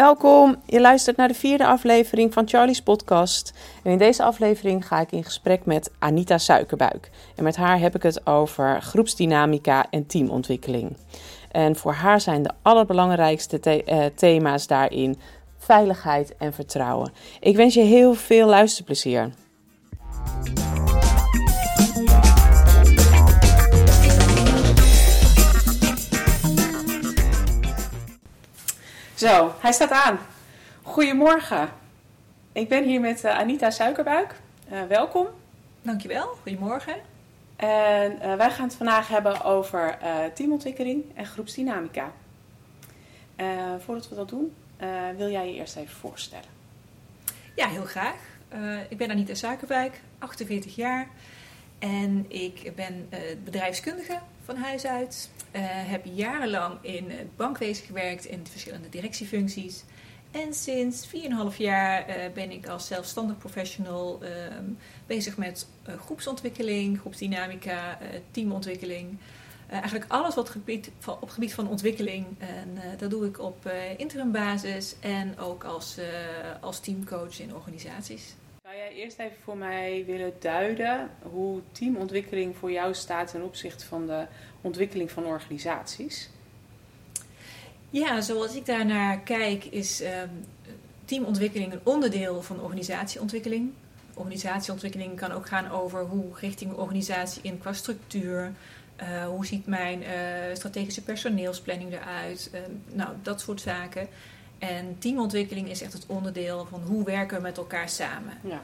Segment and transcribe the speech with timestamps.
[0.00, 3.52] Welkom, je luistert naar de vierde aflevering van Charlie's podcast.
[3.82, 7.10] En in deze aflevering ga ik in gesprek met Anita Suikerbuik.
[7.36, 10.96] En met haar heb ik het over groepsdynamica en teamontwikkeling.
[11.50, 15.18] En voor haar zijn de allerbelangrijkste eh, thema's daarin
[15.58, 17.12] veiligheid en vertrouwen.
[17.40, 19.30] Ik wens je heel veel luisterplezier.
[29.20, 30.18] Zo, hij staat aan.
[30.82, 31.68] Goedemorgen.
[32.52, 34.34] Ik ben hier met uh, Anita Suikerbuik.
[34.72, 35.26] Uh, welkom.
[35.82, 36.94] Dankjewel, goedemorgen.
[37.56, 39.98] En uh, wij gaan het vandaag hebben over
[40.34, 42.12] teamontwikkeling en groepsdynamica.
[43.78, 44.54] voordat we dat doen,
[45.16, 46.50] wil jij je eerst even voorstellen?
[47.54, 48.16] Ja, heel graag.
[48.88, 51.08] ik ben Anita Suikerbuik, 48 jaar.
[51.78, 53.08] En ik ben
[53.44, 54.18] bedrijfskundige
[54.50, 55.30] van huis uit.
[55.56, 59.84] Uh, heb jarenlang in het bankwezen gewerkt in verschillende directiefuncties.
[60.30, 64.28] En sinds 4,5 jaar uh, ben ik als zelfstandig professional uh,
[65.06, 67.98] bezig met uh, groepsontwikkeling, groepsdynamica,
[68.30, 69.18] teamontwikkeling.
[69.68, 72.26] eigenlijk alles wat gebied van, op gebied van ontwikkeling.
[72.38, 75.96] En dat doe ik op interim basis en ook als,
[76.60, 78.34] als teamcoach in organisaties.
[78.70, 83.86] Zou jij eerst even voor mij willen duiden hoe teamontwikkeling voor jou staat ten opzichte
[83.86, 84.26] van de
[84.60, 86.30] ontwikkeling van organisaties?
[87.90, 90.08] Ja, zoals ik daarnaar kijk, is uh,
[91.04, 93.72] teamontwikkeling een onderdeel van organisatieontwikkeling.
[94.14, 98.52] Organisatieontwikkeling kan ook gaan over hoe richt ik mijn organisatie in qua structuur.
[99.02, 100.08] Uh, hoe ziet mijn uh,
[100.54, 102.50] strategische personeelsplanning eruit?
[102.54, 102.60] Uh,
[102.92, 104.08] nou, dat soort zaken.
[104.60, 108.32] En teamontwikkeling is echt het onderdeel van hoe werken we met elkaar samen.
[108.42, 108.62] Ja.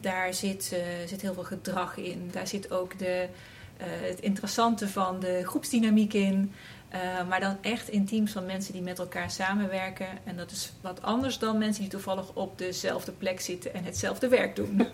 [0.00, 2.28] daar zit, zit heel veel gedrag in.
[2.32, 3.28] Daar zit ook de,
[3.76, 6.52] eh, het interessante van de groepsdynamiek in.
[6.94, 10.06] Uh, maar dan echt in teams van mensen die met elkaar samenwerken.
[10.24, 14.28] En dat is wat anders dan mensen die toevallig op dezelfde plek zitten en hetzelfde
[14.28, 14.88] werk doen.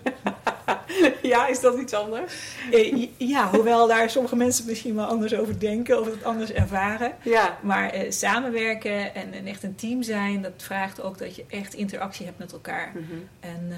[1.21, 2.57] ja, is dat iets anders?
[2.71, 7.15] Eh, ja, hoewel daar sommige mensen misschien wel anders over denken of het anders ervaren.
[7.21, 7.57] Ja.
[7.61, 11.73] Maar uh, samenwerken en, en, echt een team zijn, dat vraagt ook dat je echt
[11.73, 12.91] interactie hebt met elkaar.
[12.93, 13.27] Mm -hmm.
[13.39, 13.75] En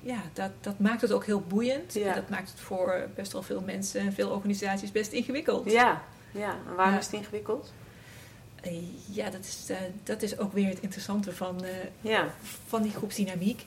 [0.00, 1.94] ja, dat, dat maakt het ook heel boeiend.
[1.94, 2.14] Ja.
[2.14, 5.70] Dat maakt het voor best wel veel mensen en veel organisaties best ingewikkeld.
[5.70, 6.02] Ja,
[6.34, 6.56] ja.
[6.68, 7.72] en waarom is het ingewikkeld?
[8.60, 8.72] Eh,
[9.10, 12.28] ja, dat is, uh, dat is ook weer het interessante van, uh, ja.
[12.66, 13.64] van die groepsdynamiek.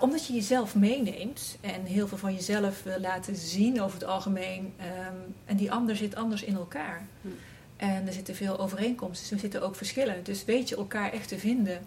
[0.00, 4.74] omdat je jezelf meeneemt en heel veel van jezelf wil laten zien over het algemeen.
[4.80, 7.06] Um, en die ander zit anders in elkaar.
[7.20, 7.28] Hm.
[7.76, 10.24] En er zitten veel overeenkomsten, dus er zitten ook verschillen.
[10.24, 11.86] Dus weet je elkaar echt te vinden.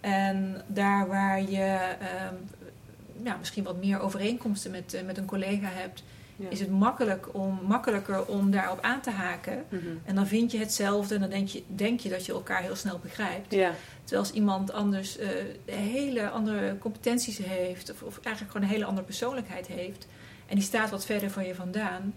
[0.00, 1.96] En daar waar je
[2.30, 2.64] um,
[3.24, 6.02] ja, misschien wat meer overeenkomsten met, met een collega hebt,
[6.36, 9.64] is het makkelijk om, makkelijker om daarop aan te haken.
[9.68, 9.82] Mhm.
[10.04, 12.76] En dan vind je hetzelfde en dan denk je, denk je dat je elkaar heel
[12.76, 13.54] snel begrijpt.
[13.54, 13.72] Ja.
[14.00, 15.26] Terwijl als iemand anders uh,
[15.64, 20.06] hele andere competenties heeft, of, of eigenlijk gewoon een hele andere persoonlijkheid heeft,
[20.46, 22.14] en die staat wat verder van je vandaan,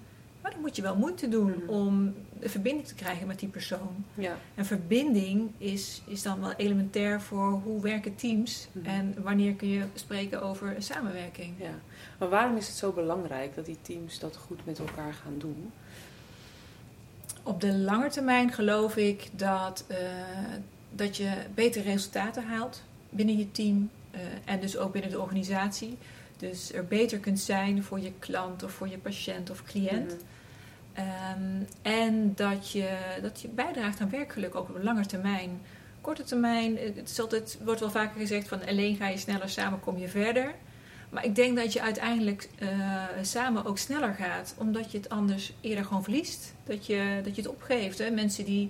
[0.48, 1.70] maar dan moet je wel moeite doen mhm.
[1.70, 4.06] om de verbinding te krijgen met die persoon.
[4.14, 4.38] Ja.
[4.56, 9.68] En verbinding is, is dan wel elementair voor hoe werken teams mm en wanneer kun
[9.68, 11.54] je spreken over samenwerking.
[11.60, 11.70] Ja.
[12.18, 15.72] Maar waarom is het zo belangrijk dat die teams dat goed met elkaar gaan doen?
[17.44, 19.98] Op de lange termijn geloof ik dat, uh,
[20.92, 25.98] dat je betere resultaten haalt binnen je team uh, en dus ook binnen de organisatie.
[26.38, 30.14] Dus er beter kunt zijn voor je klant of voor je patiënt of cliënt.
[30.14, 30.36] Mm
[31.00, 35.62] Um, en dat je, dat je bijdraagt aan werkgeluk ook op lange termijn.
[36.02, 39.80] Korte termijn, het, is altijd, wordt wel vaker gezegd van alleen ga je sneller, samen
[39.80, 40.54] kom je verder.
[41.10, 45.54] Maar ik denk dat je uiteindelijk uh, samen ook sneller gaat, omdat je het anders
[45.62, 46.54] eerder gewoon verliest.
[46.64, 47.98] Dat je, dat je het opgeeft.
[47.98, 48.10] Hè?
[48.10, 48.70] Mensen die,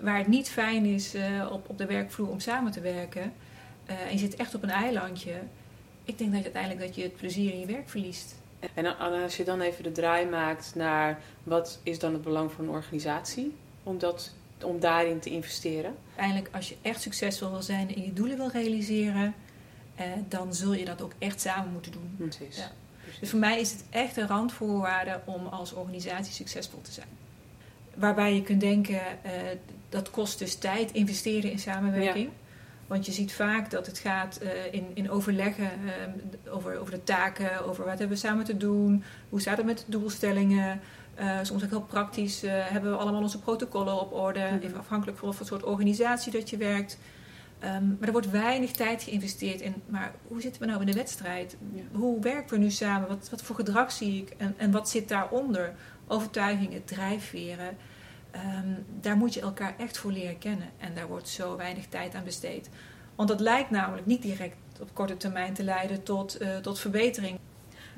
[0.00, 3.32] waar het niet fijn is uh, op, op de werkvloer om samen te werken,
[3.86, 5.32] en je zit echt op een eilandje,
[6.04, 8.34] ik denk dat je uiteindelijk dat je het plezier in je werk verliest.
[8.74, 12.64] En als je dan even de draai maakt naar wat is dan het belang van
[12.64, 15.94] een organisatie om, dat, om daarin te investeren?
[16.08, 19.34] Uiteindelijk, als je echt succesvol wil zijn en je doelen wil realiseren,
[19.94, 22.14] eh, dan zul je dat ook echt samen moeten doen.
[22.16, 22.56] Precies.
[22.56, 22.70] Ja.
[23.20, 27.08] Dus voor mij is het echt een randvoorwaarde om als organisatie succesvol te zijn.
[27.94, 29.32] Waarbij je kunt denken, uh,
[29.88, 32.26] dat kost dus tijd, investeren in samenwerking.
[32.26, 32.47] Ja.
[32.88, 35.70] Want je ziet vaak dat het gaat uh, in, in overleggen
[36.44, 39.66] uh, over, over de taken, over wat hebben we samen te doen, hoe staat het
[39.66, 40.80] met de doelstellingen.
[41.20, 44.58] Uh, soms ook heel praktisch hebben we allemaal onze protocollen op orde, mm -hmm.
[44.58, 46.98] even afhankelijk van wat voor soort organisatie dat je werkt.
[47.64, 50.92] Um, maar er wordt weinig tijd geïnvesteerd in, maar hoe zitten we nou in de
[50.92, 51.56] wedstrijd?
[51.74, 51.82] Ja.
[51.92, 53.08] Hoe werken we nu samen?
[53.08, 55.74] Wat, wat voor gedrag zie ik en, en wat zit daaronder?
[56.06, 57.76] Overtuigingen, drijfveren.
[58.30, 58.68] Ehm,
[59.00, 60.68] daar moet je elkaar echt voor leren kennen.
[60.78, 62.70] En daar wordt zo weinig tijd aan besteed.
[63.14, 67.38] Want dat lijkt namelijk niet direct op korte termijn te leiden tot, uh, tot verbetering.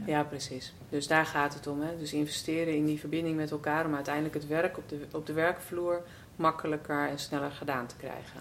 [0.06, 0.72] Ja, precies.
[0.88, 1.80] Dus daar gaat het om.
[1.80, 1.98] Hè?
[1.98, 5.32] Dus investeren in die verbinding met elkaar om uiteindelijk het werk op de, op de
[5.32, 6.02] werkvloer
[6.36, 8.40] makkelijker en sneller gedaan te krijgen.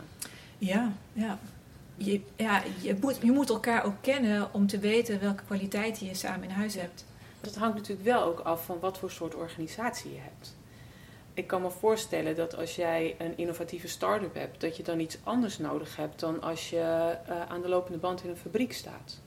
[0.57, 1.39] Ja, ja.
[1.95, 6.13] Je, ja je, moet, je moet elkaar ook kennen om te weten welke kwaliteiten je
[6.13, 7.05] samen in huis hebt.
[7.41, 10.57] Dat hangt natuurlijk wel ook af van wat voor soort organisatie je hebt.
[11.39, 15.17] Ik kan me voorstellen dat als jij een innovatieve start-up hebt, dat je dan iets
[15.23, 19.19] anders nodig hebt dan als je uh, aan de lopende band in een fabriek staat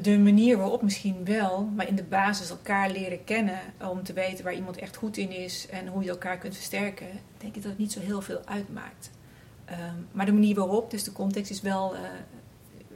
[0.00, 3.60] de manier waarop misschien wel, maar in de basis elkaar leren kennen
[3.90, 7.06] om te weten waar iemand echt goed in is en hoe je elkaar kunt versterken,
[7.38, 9.10] denk ik dat het niet zo heel veel uitmaakt.
[9.64, 12.00] Ehm, maar de manier waarop, dus de context, is wel, uh,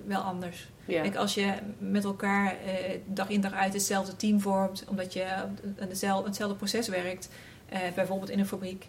[0.07, 0.69] wel anders.
[0.87, 2.71] Kijk, als je met elkaar uh,
[3.07, 5.59] dag in dag uit hetzelfde team vormt, omdat je aan
[5.89, 7.29] hetzelfde, hetzelfde proces werkt,
[7.73, 8.87] uh, bijvoorbeeld in een fabriek,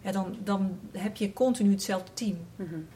[0.00, 2.38] ja, dan, dan heb je continu hetzelfde team.
[2.56, 2.86] Mm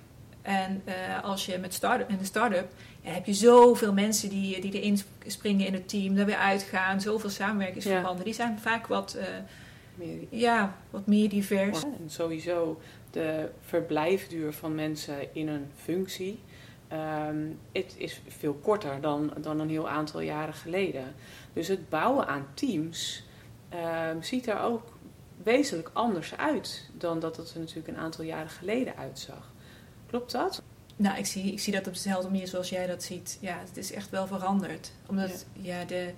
[0.43, 0.83] En
[1.23, 2.73] als je met start in een start-up
[3.03, 7.31] heb je zoveel mensen die, die erin springen in het team, daar weer uitgaan, zoveel
[7.31, 8.25] samenwerkingsverbanden.
[8.25, 9.19] Die zijn vaak wat,
[9.95, 11.83] meer, ja, wat meer divers.
[11.83, 12.81] En sowieso
[13.11, 16.39] de verblijfduur van mensen in een functie.
[17.29, 21.15] Um, het is veel korter dan, dan een heel aantal jaren geleden.
[21.53, 23.25] Dus het bouwen aan teams
[24.11, 24.93] um, ziet er ook
[25.43, 29.53] wezenlijk anders uit dan dat het er natuurlijk een aantal jaren geleden uitzag.
[30.07, 30.63] Klopt dat?
[30.97, 33.39] Nou, ik zie, ik zie dat op dezelfde manier zoals jij dat ziet.
[33.41, 34.93] Ja, het is echt wel veranderd.
[35.07, 36.13] Omdat ja, de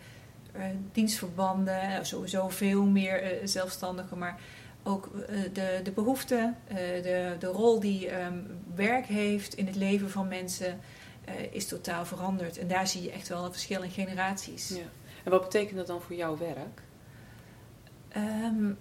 [0.56, 0.62] uh,
[0.92, 4.40] dienstverbanden, eh, sowieso veel meer uh, zelfstandigen, maar
[4.84, 6.56] ook uh, de, de behoeften,
[7.02, 10.80] de, de rol die um, werk heeft in het leven van mensen,
[11.50, 12.58] is totaal veranderd.
[12.58, 14.68] En daar zie je echt wel een verschil in generaties.
[14.68, 14.82] Ja.
[15.24, 16.82] En wat betekent dat dan voor jouw werk?
[18.16, 18.78] Um,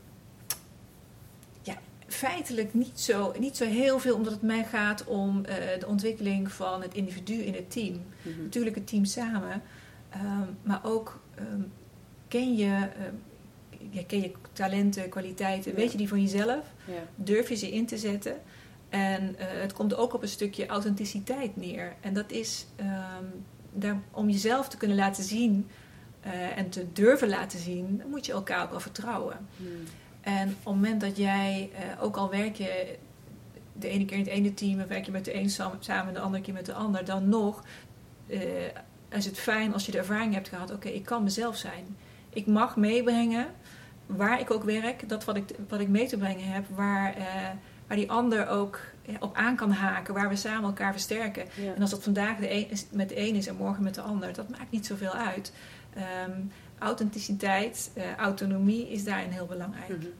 [2.13, 6.51] feitelijk niet zo, niet zo heel veel, omdat het mij gaat om uh, de ontwikkeling
[6.51, 7.94] van het individu in het team.
[7.94, 8.44] Mm -hmm.
[8.44, 9.61] Natuurlijk het team samen,
[10.15, 11.71] um, maar ook um,
[12.27, 12.89] ken, je, ja,
[14.07, 15.77] ken je talenten, kwaliteiten, ja.
[15.77, 16.65] weet je die van jezelf?
[16.85, 16.94] Ja.
[17.15, 18.35] Durf je ze in te zetten?
[18.89, 21.95] En uh, het komt ook op een stukje authenticiteit neer.
[22.01, 22.65] En dat is
[23.74, 25.68] daar, om jezelf te kunnen laten zien
[26.25, 29.47] uh, en te durven laten zien, moet je elkaar ook wel vertrouwen.
[29.57, 29.68] Mm.
[30.21, 32.97] En op het moment dat jij, uh, ook al werk je
[33.74, 36.19] de ene keer in het ene team en werk je met de een samen, de
[36.19, 37.63] andere keer met de ander, dan nog
[39.09, 41.97] is het fijn als je de ervaring hebt gehad: oké, okay, ik kan mezelf zijn.
[42.29, 43.47] Ik mag meebrengen
[44.15, 47.25] waar ik ook werk, dat wat ik, wat ik mee te brengen heb, waar, uh,
[47.88, 48.80] waar die ander ook
[49.19, 51.45] op aan kan haken, waar we samen elkaar versterken.
[51.56, 51.74] Ja.
[51.74, 54.33] En als dat vandaag de een, met de een is en morgen met de ander,
[54.33, 55.54] dat maakt niet zoveel uit.
[56.27, 59.89] Um, authenticiteit, uh, autonomie is daarin heel belangrijk.
[59.89, 60.12] Mm -hmm.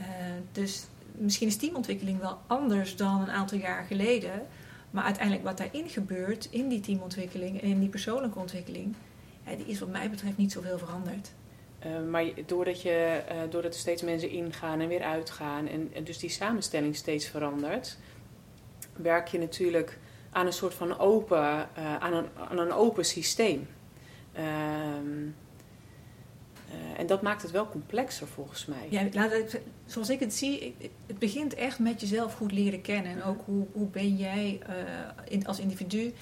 [0.00, 0.06] uh,
[0.52, 4.46] dus misschien is teamontwikkeling wel anders dan een aantal jaar geleden.
[4.90, 8.94] Maar uiteindelijk wat daarin gebeurt, in die teamontwikkeling en in die persoonlijke ontwikkeling,
[9.44, 11.32] ja, die is wat mij betreft niet zoveel veranderd.
[11.86, 16.18] Uh, maar doordat, je, doordat er steeds mensen ingaan en weer uitgaan en, en, dus
[16.18, 17.98] die samenstelling steeds verandert,
[18.92, 19.98] werk je natuurlijk
[20.30, 21.68] aan een soort van open,
[22.00, 23.68] aan, een, aan een open systeem.
[24.32, 25.28] Ehm,
[26.96, 28.86] en dat maakt het wel complexer volgens mij.
[28.90, 33.12] Ja, laat het, zoals ik het zie, het begint echt met jezelf goed leren kennen.
[33.12, 34.60] En ook hoe, hoe ben jij
[35.28, 36.12] in, als individu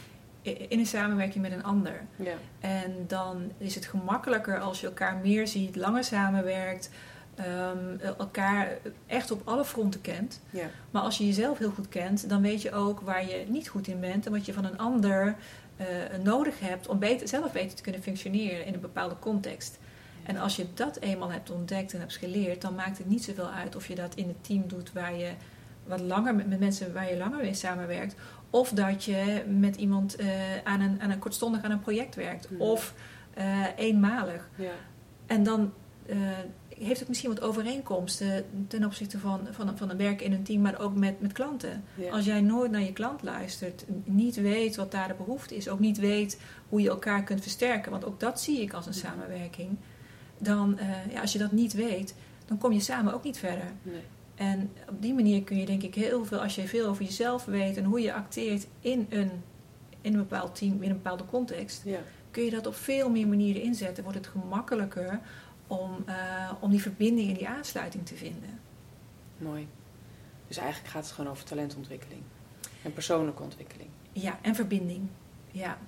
[0.44, 2.00] in een samenwerking met een ander.
[2.16, 2.34] Ja.
[2.60, 6.90] En dan is het gemakkelijker als je elkaar meer ziet, langer samenwerkt,
[7.38, 8.68] um, elkaar
[9.06, 10.40] echt op alle fronten kent.
[10.50, 10.66] Ja.
[10.90, 13.86] Maar als je jezelf heel goed kent, dan weet je ook waar je niet goed
[13.86, 15.36] in bent en wat je van een ander
[15.76, 15.86] uh,
[16.22, 19.78] nodig hebt om beter, zelf beter te kunnen functioneren in een bepaalde context.
[20.22, 23.50] En als je dat eenmaal hebt ontdekt en hebt geleerd, dan maakt het niet zoveel
[23.50, 25.30] uit of je dat in het team doet waar je
[25.86, 28.14] wat langer met, met mensen waar je langer mee samenwerkt.
[28.54, 30.26] Of dat je met iemand uh,
[30.64, 32.49] aan, een, aan een kortstondig aan een project werkt.
[32.58, 32.94] Of
[33.38, 34.49] uh, eenmalig.
[34.54, 34.70] Ja.
[35.26, 35.73] En dan
[36.06, 36.16] uh,
[36.78, 40.61] heeft het misschien wat overeenkomsten ten opzichte van, van, van een werk in een team,
[40.61, 41.84] maar ook met, met klanten.
[41.94, 42.11] Ja.
[42.11, 45.80] Als jij nooit naar je klant luistert, niet weet wat daar de behoefte is, ook
[45.80, 49.76] niet weet hoe je elkaar kunt versterken, want ook dat zie ik als een samenwerking
[50.38, 50.78] dan,
[51.12, 52.14] ja, als je dat niet weet,
[52.46, 53.73] dan kom je samen ook niet verder.
[53.82, 54.02] Nee.
[54.35, 57.45] En op die manier kun je denk ik heel veel, als je veel over jezelf
[57.45, 59.31] weet en hoe je acteert in een,
[60.00, 61.99] in een bepaald team, in een bepaalde context, ja.
[62.31, 64.03] kun je dat op veel meer manieren inzetten.
[64.03, 65.21] Wordt het gemakkelijker
[65.67, 68.61] om, uh, om die verbinding en die aansluiting te vinden.
[69.38, 69.69] Mooi.
[70.49, 72.23] Dus eigenlijk gaat het gewoon over talentontwikkeling
[72.83, 73.88] en persoonlijke ontwikkeling.
[74.12, 75.09] Ja, en verbinding.
[75.50, 75.79] Ja,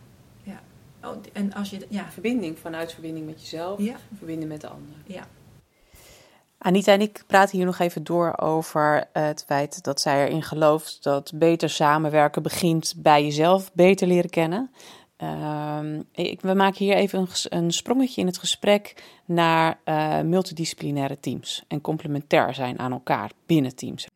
[0.42, 0.60] ja.
[1.02, 2.10] Oh, en als je, ja.
[2.10, 3.96] Verbinding vanuit verbinding met jezelf, ja.
[4.16, 4.96] verbinding met de ander.
[5.06, 5.26] Ja.
[6.58, 11.02] Anita en ik praten hier nog even door over het feit dat zij erin gelooft
[11.02, 14.70] dat beter samenwerken begint bij jezelf beter leren kennen.
[15.22, 15.80] Uh,
[16.12, 21.80] ik, we maken hier even een, sprongetje in het gesprek naar uh, multidisciplinaire teams en
[21.80, 24.06] complementair zijn aan elkaar binnen teams.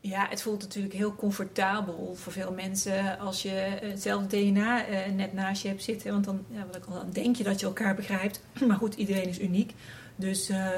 [0.00, 4.84] Ja, het voelt natuurlijk heel comfortabel voor veel mensen als je hetzelfde DNA
[5.14, 6.12] net naast je hebt zitten.
[6.12, 8.40] Want dan, ja, dan denk je dat je elkaar begrijpt.
[8.66, 9.72] Maar goed, iedereen is uniek.
[10.16, 10.68] Dus uh,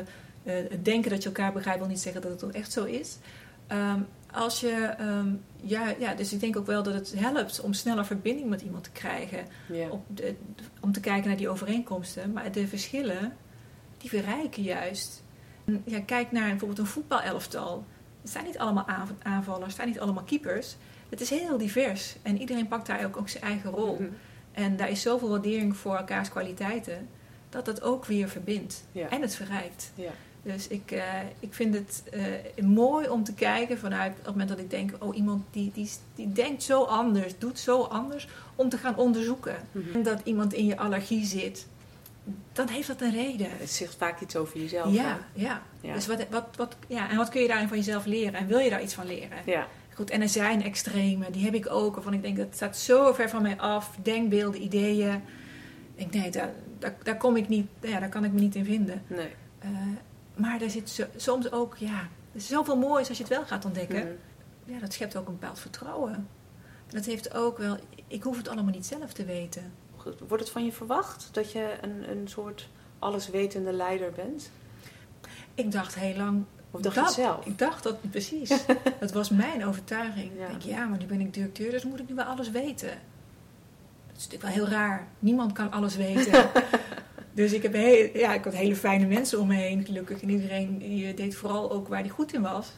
[0.42, 3.18] het denken dat je elkaar begrijpt wil niet zeggen dat het ook echt zo is.
[3.72, 7.72] Um, als je, um, ja, ja, dus ik denk ook wel dat het helpt om
[7.72, 9.46] sneller verbinding met iemand te krijgen.
[9.68, 9.92] Yeah.
[10.06, 10.34] De,
[10.80, 12.32] om te kijken naar die overeenkomsten.
[12.32, 13.36] Maar de verschillen,
[13.98, 15.22] die verrijken juist.
[15.84, 17.84] Ja, kijk naar bijvoorbeeld een voetbalelftal.
[18.20, 18.86] Het zijn niet allemaal
[19.22, 20.76] aanvallers, het zijn niet allemaal keepers.
[21.08, 22.16] Het is heel divers.
[22.22, 23.92] En iedereen pakt daar ook, ook zijn eigen rol.
[23.92, 24.16] Mm -hmm.
[24.52, 27.08] En daar is zoveel waardering voor elkaars kwaliteiten.
[27.56, 28.84] Dat het ook weer verbindt.
[29.10, 29.92] En het verrijkt.
[29.94, 30.10] Yeah.
[30.42, 31.02] Dus ik, uh,
[31.40, 34.90] ik vind het uh, mooi om te kijken vanuit op het moment dat ik denk,
[34.98, 39.56] oh iemand die, die, die denkt zo anders, doet zo anders, om te gaan onderzoeken.
[39.72, 39.94] Mm -hmm.
[39.94, 41.66] En dat iemand in je allergie zit,
[42.52, 43.46] dan heeft dat een reden.
[43.50, 44.92] Het zegt vaak iets over jezelf.
[44.92, 45.62] Ja, ja.
[45.80, 45.94] ja.
[45.94, 47.10] Dus wat, wat, wat, ja.
[47.10, 48.34] En wat kun je daarin van jezelf leren?
[48.34, 49.38] En wil je daar iets van leren?
[49.46, 49.66] Ja.
[49.94, 53.12] Goed, en er zijn extreme, die heb ik ook, waarvan ik denk, dat staat zo
[53.12, 53.96] ver van mij af.
[54.02, 55.22] Denkbeelden, ideeën.
[55.94, 58.54] Ik denk, nee, daar, daar, daar kom ik niet, ja, daar kan ik me niet
[58.54, 59.02] in vinden.
[59.06, 59.34] Nee.
[59.64, 59.70] Uh,
[60.34, 63.44] maar er zit zo, soms ook, ja, er is zoveel moois als je het wel
[63.44, 64.00] gaat ontdekken.
[64.00, 64.74] Mm -hmm.
[64.74, 66.28] Ja, dat schept ook een bepaald vertrouwen.
[66.86, 69.72] Dat heeft ook wel, ik hoef het allemaal niet zelf te weten.
[70.28, 72.68] Wordt het van je verwacht dat je een, een soort
[72.98, 74.50] alleswetende leider bent?
[75.54, 76.44] Ik dacht heel lang.
[76.70, 77.46] Of dacht dat, zelf?
[77.46, 78.66] Ik dacht dat precies.
[79.00, 80.32] dat was mijn overtuiging.
[80.36, 80.44] Ja.
[80.44, 82.98] Ik denk, ja, maar nu ben ik directeur, dus moet ik nu wel alles weten.
[84.16, 85.06] Is natuurlijk wel heel raar.
[85.18, 86.50] Niemand kan alles weten.
[87.36, 90.22] Dus ik, heb heel, ja, ik had hele fijne mensen om me heen, gelukkig.
[90.22, 92.72] En iedereen die deed vooral ook waar hij goed in was.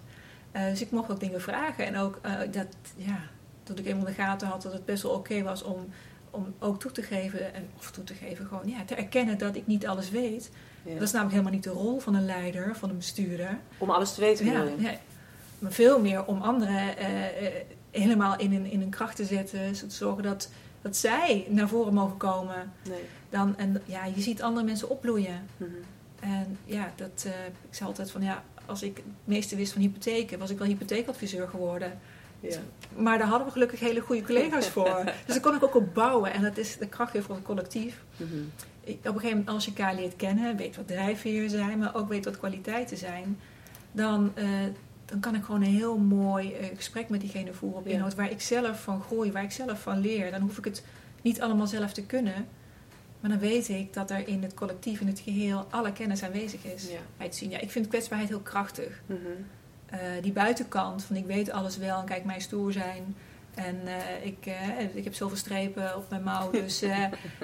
[0.53, 1.87] Uh, dus ik mocht ook dingen vragen.
[1.87, 2.67] En ook uh, dat,
[2.97, 3.21] ja,
[3.65, 5.89] dat ik eenmaal de gaten had dat het best wel oké okay was om,
[6.31, 7.55] om ook toe te geven.
[7.55, 10.51] En, of toe te geven, gewoon ja, te erkennen dat ik niet alles weet.
[10.83, 10.93] Ja.
[10.93, 13.59] Dat is namelijk helemaal niet de rol van een leider, van een bestuurder.
[13.79, 14.93] Om alles te weten, ja, ja.
[15.59, 17.47] Maar veel meer om anderen uh,
[17.91, 19.73] helemaal in een, in een kracht te zetten.
[19.73, 20.51] Te zorgen dat,
[20.83, 22.73] dat zij naar voren mogen komen.
[22.89, 23.03] Nee.
[23.31, 25.49] Dan, en ja, je ziet andere mensen opbloeien.
[25.57, 25.83] Mm -hmm.
[26.21, 29.83] En ja, dat, uh, ik zei altijd van ja, als ik het meeste wist van
[29.83, 31.99] hypotheken, was ik wel hypotheekadviseur geworden.
[32.41, 32.59] Ja.
[32.97, 35.03] Maar daar hadden we gelukkig hele goede collega's voor.
[35.05, 36.33] dus daar kon ik ook op bouwen.
[36.33, 38.03] En dat is de kracht weer voor het collectief.
[38.17, 38.53] Mm -hmm.
[38.81, 41.95] ik, op een gegeven moment, als je elkaar leert kennen, weet wat drijfveren zijn, maar
[41.95, 43.39] ook weet wat kwaliteiten zijn,
[43.93, 44.45] dan, uh,
[45.09, 47.93] dan kan ik gewoon een heel mooi uh, gesprek met diegene voeren op ja.
[47.93, 50.31] inhoud waar ik zelf van groei, waar ik zelf van leer.
[50.31, 50.85] Dan hoef ik het
[51.23, 52.47] niet allemaal zelf te kunnen.
[53.21, 56.65] Maar dan weet ik dat er in het collectief, in het geheel, alle kennis aanwezig
[56.65, 56.83] is.
[56.83, 56.99] Ja.
[57.17, 57.51] Bij het zien.
[57.51, 59.01] Ja, ik vind kwetsbaarheid heel krachtig.
[59.07, 59.45] Mm -hmm.
[59.99, 63.17] uh, die buitenkant van ik weet alles wel en kijk mij stoer zijn.
[63.55, 66.83] En uh, ik, uh, ik heb zoveel strepen op mijn mouw, dus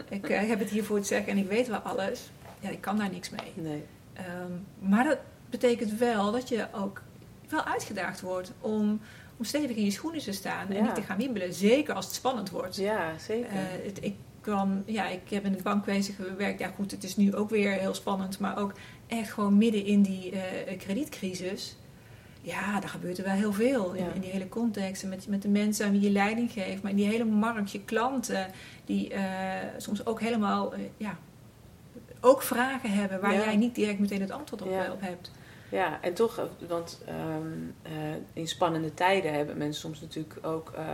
[0.08, 2.30] ik heb het hier voor te zeggen en ik weet wel alles.
[2.60, 3.52] Ja, ik kan daar niks mee.
[3.54, 3.84] Nee.
[4.18, 5.18] Um, maar dat
[5.50, 7.02] betekent wel dat je ook
[7.54, 9.00] wel uitgedaagd wordt om,
[9.36, 10.82] om stevig in je schoenen te staan en Ja.
[10.82, 11.52] niet te gaan wiebelen.
[11.54, 12.76] Zeker als het spannend wordt.
[12.76, 13.48] Ja, zeker.
[13.84, 16.58] het, ik kwam, ja, ik heb in het bankwezen gewerkt.
[16.58, 18.72] Ja, goed, het is nu ook weer heel spannend, maar ook
[19.06, 20.40] echt gewoon midden in die uh,
[20.78, 21.76] kredietcrisis.
[22.40, 24.12] Ja, daar gebeurt er wel heel veel in, Ja.
[24.12, 25.02] in die hele context.
[25.02, 27.70] En met, met de mensen aan wie je leiding geeft, maar in die hele markt,
[27.72, 28.46] je klanten,
[28.84, 29.22] die eh,
[29.78, 31.16] soms ook helemaal, eh, ja,
[32.20, 33.44] ook vragen hebben waar Ja.
[33.44, 34.84] jij niet direct meteen het antwoord op, Ja.
[34.84, 35.30] eh, op hebt.
[35.68, 37.16] Ja, en toch, eh, want ehm,
[37.82, 37.92] eh,
[38.32, 40.84] in spannende tijden hebben mensen soms natuurlijk ook eh,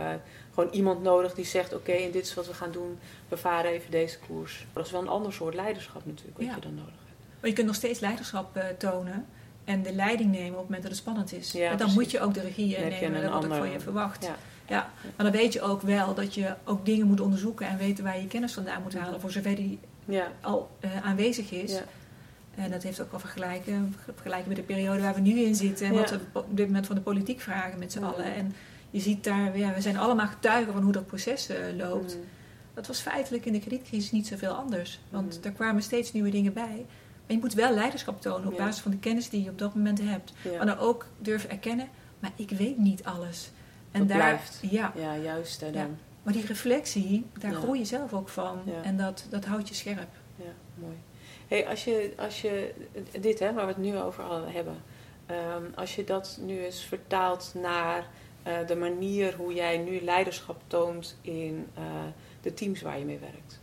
[0.53, 2.99] gewoon iemand nodig die zegt: Oké, en dit is wat we gaan doen,
[3.29, 4.65] we varen even deze koers.
[4.73, 6.55] Dat is wel een ander soort leiderschap natuurlijk, wat Ja.
[6.55, 7.39] je dan nodig hebt.
[7.39, 9.25] Maar je kunt nog steeds leiderschap tonen
[9.63, 11.51] en de leiding nemen op het moment dat het spannend is.
[11.51, 11.95] Ja, en dan precies.
[11.95, 14.23] moet je ook de regie Dan nemen, een dat wordt ook van je verwacht.
[14.25, 14.35] Ja.
[14.67, 18.03] Ja, maar dan weet je ook wel dat je ook dingen moet onderzoeken en weten
[18.03, 19.79] waar je kennis vandaan moet halen, voor zover die
[20.41, 20.69] al
[21.03, 21.79] aanwezig is.
[22.61, 25.85] En dat heeft ook wel vergelijken, vergelijken met de periode waar we nu in zitten
[25.87, 25.99] en Ja.
[25.99, 28.05] wat we op dit moment van de politiek vragen met z'n Ja.
[28.05, 28.35] allen.
[28.35, 28.53] En
[28.89, 32.13] je ziet daar, ja, we zijn allemaal getuigen van hoe dat proces eh, loopt.
[32.15, 32.23] Mhm.
[32.73, 35.47] Dat was feitelijk in de kredietcrisis niet zoveel anders, want Mhm.
[35.47, 36.85] er kwamen steeds nieuwe dingen bij.
[37.25, 39.75] Maar je moet wel leiderschap tonen op basis van de kennis die je op dat
[39.75, 40.33] moment hebt.
[40.57, 41.87] Maar dan ook durven erkennen,
[42.19, 43.51] maar ik weet niet alles.
[43.91, 44.59] En Dat daar, blijft.
[44.61, 45.59] Ja, ja, juist.
[45.73, 48.59] Dan, maar die reflectie, daar groei je zelf ook van.
[48.83, 50.07] En dat, dat houdt je scherp.
[50.35, 50.43] ja,
[50.79, 50.95] mooi.
[51.51, 52.73] Hey, als je, als je
[53.19, 54.75] dit, hè, waar we het nu over al hebben,
[55.25, 58.07] ehm, als je dat nu eens vertaalt naar
[58.43, 61.83] eh, de manier hoe jij nu leiderschap toont in eh,
[62.41, 63.59] de teams waar je mee werkt.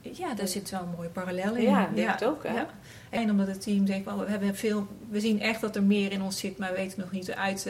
[0.00, 1.62] Ja, daar zit wel een mooie parallel in.
[1.62, 2.42] Ja, denk het ook.
[2.42, 2.54] Hè?
[2.54, 2.68] Ja.
[3.10, 6.22] En omdat het team zegt, we, hebben veel, we zien echt dat er meer in
[6.22, 7.66] ons zit, maar we weten nog niet eruit,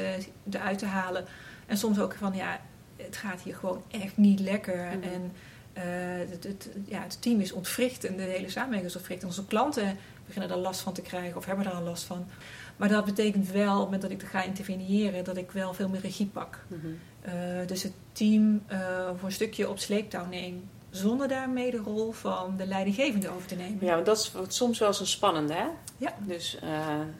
[0.51, 1.25] eruit te halen.
[1.67, 2.61] En soms ook van, ja,
[2.97, 4.77] het gaat hier gewoon echt niet lekker.
[4.77, 5.13] Mhm.
[5.13, 5.33] En
[5.73, 9.25] het, het, ja, het team is ontwricht en de hele samenleving is ontwricht.
[9.25, 9.97] Onze klanten
[10.27, 12.27] beginnen daar last van te krijgen of hebben daar al last van.
[12.77, 15.75] Maar dat betekent wel, op het moment dat ik er ga interveneren, dat ik wel
[15.75, 16.59] veel meer regie pak.
[16.69, 16.87] Mhm.
[17.21, 17.33] Eh,
[17.67, 18.79] dus het team uh,
[19.17, 20.69] voor een stukje op sleeptouw neem.
[20.91, 23.79] Zonder daarmee de rol van de leidinggevende over te nemen.
[23.81, 25.67] Ja, want dat is soms wel eens een spannende, hè?
[25.97, 26.15] Ja.
[26.19, 26.59] Dus,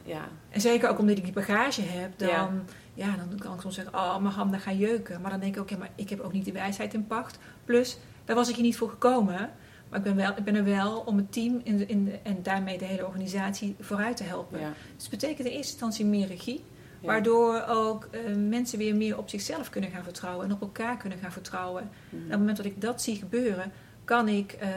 [0.03, 0.27] ja.
[0.49, 3.15] En zeker ook omdat ik die bagage heb, dan, ja.
[3.15, 5.21] dan kan ik soms zeggen, oh, mijn handen gaan jeuken.
[5.21, 7.39] Maar dan denk ik ook, ja, maar ik heb ook niet de wijsheid in pacht.
[7.65, 9.49] Plus, daar was ik hier niet voor gekomen.
[9.89, 12.19] Maar ik ben, wel, ik ben er wel om het team in de, in de,
[12.23, 14.59] en daarmee de hele organisatie vooruit te helpen.
[14.95, 16.63] Dus het betekent in eerste instantie meer regie.
[17.01, 21.17] Waardoor ook uh, mensen weer meer op zichzelf kunnen gaan vertrouwen en op elkaar kunnen
[21.17, 21.89] gaan vertrouwen.
[22.09, 22.15] Mhm.
[22.15, 23.71] En op het moment dat ik dat zie gebeuren,
[24.03, 24.67] kan ik uh,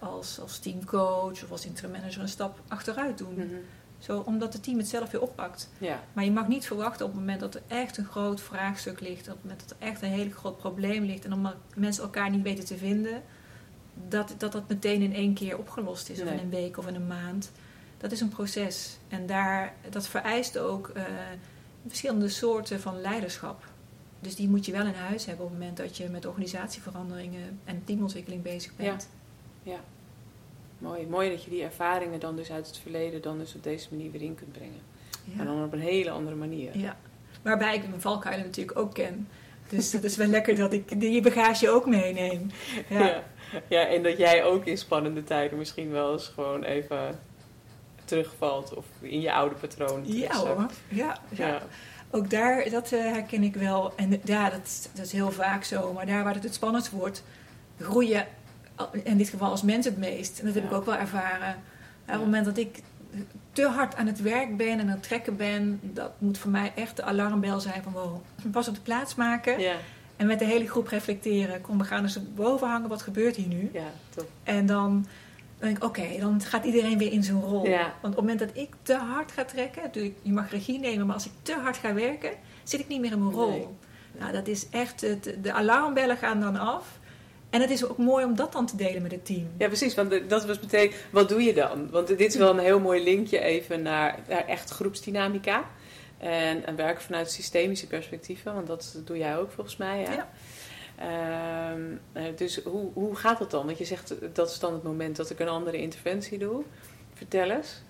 [0.00, 3.34] als, als teamcoach of als interim manager een stap achteruit doen.
[3.34, 3.54] Mhm.
[4.06, 5.68] Zo, omdat het team het zelf weer oppakt.
[5.78, 6.02] Ja.
[6.12, 9.28] Maar je mag niet verwachten op het moment dat er echt een groot vraagstuk ligt,
[9.28, 12.30] op het moment dat er echt een heel groot probleem ligt en omdat mensen elkaar
[12.30, 13.22] niet weten te vinden,
[14.08, 16.94] dat, dat dat meteen in één keer opgelost is, of in een week of in
[16.94, 17.50] een maand.
[17.98, 18.98] Dat is een proces.
[19.08, 21.02] En daar, dat vereist ook uh,
[21.86, 23.64] verschillende soorten van leiderschap.
[24.20, 27.60] Dus die moet je wel in huis hebben op het moment dat je met organisatieveranderingen
[27.64, 29.08] en teamontwikkeling bezig bent.
[29.62, 29.72] Ja.
[29.72, 29.80] ja.
[30.78, 31.06] Mooi.
[31.06, 34.10] Mooi dat je die ervaringen dan dus uit het verleden dan dus op deze manier
[34.10, 34.80] weer in kunt brengen.
[35.24, 35.40] Ja.
[35.40, 36.78] En dan op een hele andere manier.
[36.78, 36.96] Ja.
[37.42, 39.28] Waarbij ik mijn valkuilen natuurlijk ook ken.
[39.68, 42.50] Dus het is wel lekker dat ik die bagage ook meeneem.
[42.88, 43.22] ja.
[43.68, 47.18] Ja, en dat jij ook in spannende tijden misschien wel eens gewoon even
[48.04, 50.02] terugvalt of in je oude patroon.
[50.04, 51.62] Ja hoor, ja, ja.
[52.10, 53.92] Ook daar, dat uh, herken ik wel.
[53.96, 55.92] En ja, dat, dat, is heel vaak zo.
[55.92, 57.22] Maar daar waar het het spannendst wordt,
[57.80, 58.26] groeien
[59.04, 60.38] in dit geval als mens het meest.
[60.38, 61.54] En dat heb ik ook wel ervaren.
[62.06, 62.82] Op het moment dat ik
[63.52, 66.72] te hard aan het werk ben en aan het trekken ben, dat moet voor mij
[66.74, 69.60] echt de alarmbel zijn van wow, pas op de plaats maken.
[69.60, 69.74] Ja.
[70.16, 71.60] En met de hele groep reflecteren.
[71.60, 72.88] Kom, we gaan eens boven hangen.
[72.88, 73.70] Wat gebeurt hier nu?
[73.72, 74.28] Ja, top.
[74.42, 75.06] En dan
[75.58, 77.66] denk ik, oké, dan gaat iedereen weer in zijn rol.
[77.66, 77.82] Ja.
[77.82, 79.90] Want op het moment dat ik te hard ga trekken...
[80.22, 82.30] je mag regie nemen, maar als ik te hard ga werken...
[82.62, 83.50] zit ik niet meer in mijn rol.
[83.50, 83.66] Nee.
[84.18, 85.00] Nou, dat is echt...
[85.00, 86.98] Het, de alarmbellen gaan dan af...
[87.50, 89.48] En het is ook mooi om dat dan te delen met het team.
[89.58, 89.94] Ja, precies.
[89.94, 91.90] Want dat was meteen, wat doe je dan?
[91.90, 95.64] Want dit is wel een heel mooi linkje even naar, naar echt groepsdynamica.
[96.18, 100.00] En, en werken vanuit systemische perspectieven, want dat doe jij ook volgens mij.
[100.00, 100.28] Ja.
[100.96, 101.82] Ehm,
[102.12, 103.66] eh, dus hoe, hoe gaat dat dan?
[103.66, 106.62] Want je zegt dat is dan het moment dat ik een andere interventie doe.
[107.14, 107.82] Vertel eens.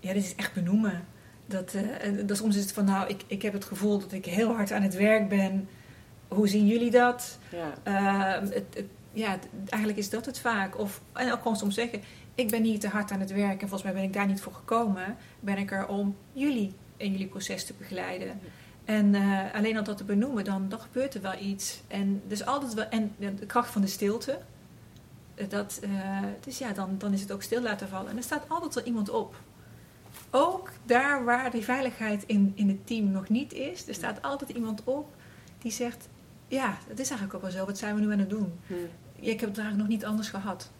[0.00, 1.06] Ja, dit is echt benoemen.
[1.46, 1.82] Dat, uh,
[2.26, 4.72] dat soms is het van, nou, ik, ik heb het gevoel dat ik heel hard
[4.72, 5.68] aan het werk ben.
[6.30, 7.38] Hoe zien jullie dat?
[7.50, 7.74] Ja.
[7.82, 9.38] Ehm, het, ja,
[9.68, 10.78] eigenlijk is dat het vaak.
[10.78, 12.00] Of, en ook gewoon soms zeggen,
[12.34, 13.68] ik ben niet te hard aan het werken.
[13.68, 15.16] Volgens mij ben ik daar niet voor gekomen.
[15.40, 18.40] Ben ik er om jullie in jullie proces te begeleiden.
[18.84, 21.80] En uh, alleen al dat te benoemen, dan, dan gebeurt er wel iets.
[21.88, 24.38] En dus altijd wel, en de kracht van de stilte.
[25.34, 28.10] Eh, dat, uh, dus ja, dan, dan is het ook stil laten vallen.
[28.10, 29.34] En er staat altijd wel iemand op.
[30.30, 34.50] Ook daar waar die veiligheid in, in het team nog niet is, er staat altijd
[34.50, 35.08] iemand op
[35.58, 36.08] die zegt:
[36.50, 38.52] Ja, dat is eigenlijk ook wel zo, wat zijn we nu aan het doen?
[38.66, 38.88] Hmm.
[39.14, 40.70] Ik heb het eigenlijk nog niet anders gehad.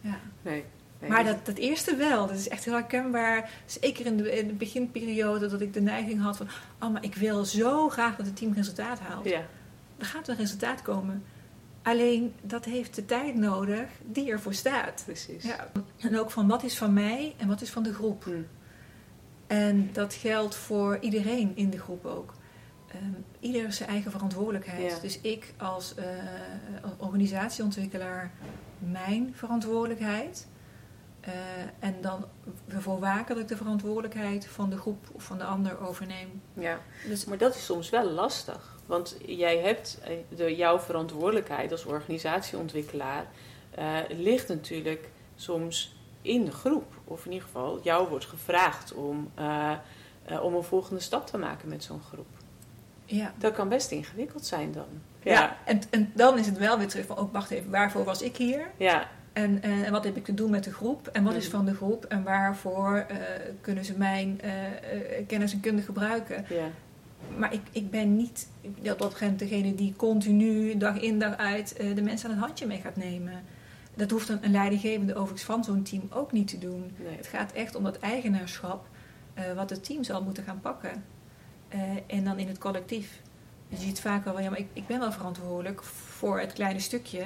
[0.00, 0.18] Ja.
[0.42, 0.64] Nee
[1.08, 3.50] maar dat, dat eerste wel, dat is echt heel herkenbaar.
[3.64, 6.48] Zeker in de, in de beginperiode dat ik de neiging had van...
[6.80, 9.24] oh, maar ik wil zo graag dat het team resultaat haalt.
[9.24, 9.42] Ja.
[9.98, 11.24] Er gaat een resultaat komen.
[11.82, 15.02] Alleen dat heeft de tijd nodig die ervoor staat.
[15.04, 15.44] Precies.
[15.44, 15.70] Ja.
[15.96, 18.24] En ook van wat is van mij en wat is van de groep.
[18.24, 18.46] Hmm.
[19.46, 22.34] En dat geldt voor iedereen in de groep ook.
[22.94, 25.00] Um, ieder zijn eigen verantwoordelijkheid.
[25.00, 26.04] Dus ik als uh,
[26.96, 28.32] organisatieontwikkelaar,
[28.78, 30.48] mijn verantwoordelijkheid.
[31.28, 31.34] Uh,
[31.78, 32.24] en dan
[32.68, 36.42] ervoor waken dat ik de verantwoordelijkheid van de groep of van de ander overneem.
[36.54, 38.78] Ja, dus, maar dat is soms wel lastig.
[38.86, 43.26] Want jij hebt eh, de, jouw verantwoordelijkheid als organisatieontwikkelaar
[43.78, 47.00] uh, ligt natuurlijk soms in de groep.
[47.04, 49.30] Of in ieder geval, jou wordt gevraagd om,
[50.42, 52.39] om een volgende stap te maken met zo'n groep.
[53.10, 53.32] Ja.
[53.38, 54.86] Dat kan best ingewikkeld zijn dan.
[55.22, 58.04] Ja, ja en, en dan is het wel weer terug van, oh wacht even, waarvoor
[58.04, 58.70] was ik hier?
[58.76, 59.08] Ja.
[59.32, 61.06] En, en, en, wat heb ik te doen met de groep?
[61.06, 61.50] En wat is mm.
[61.50, 62.04] van de groep?
[62.04, 63.16] En waarvoor uh,
[63.60, 64.50] kunnen ze mijn uh,
[65.26, 66.44] kennis en kunde gebruiken?
[66.48, 66.66] Ja.
[67.36, 68.48] Maar ik, ik ben niet
[68.80, 72.80] dat op degene die continu, dag in dag uit, de mensen aan het handje mee
[72.80, 73.42] gaat nemen.
[73.94, 76.92] Dat hoeft een, een leidinggevende overigens van zo'n team ook niet te doen.
[76.96, 77.16] Nee.
[77.16, 78.86] Het gaat echt om dat eigenaarschap
[79.54, 81.04] wat het team zal moeten gaan pakken.
[82.06, 83.20] En dan in het collectief.
[83.68, 87.18] Je ziet vaak wel, ja, maar ik, ik ben wel verantwoordelijk voor het kleine stukje.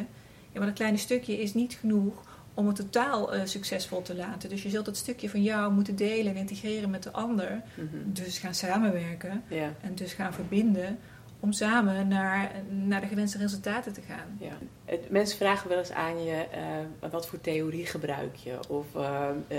[0.53, 2.23] Ja, maar dat kleine stukje is niet genoeg
[2.55, 4.49] om het totaal succesvol te laten.
[4.49, 7.63] Dus je zult het stukje van jou moeten delen en integreren met de ander.
[7.75, 7.87] Mhm.
[8.05, 9.43] Dus gaan samenwerken
[9.81, 10.99] en dus gaan verbinden
[11.45, 14.39] om samen naar, naar de gewenste resultaten te gaan.
[14.41, 14.59] Ja.
[14.85, 16.47] Het, mensen vragen wel eens aan je
[17.03, 19.59] uh, wat voor theorie gebruik je, of uh, uh,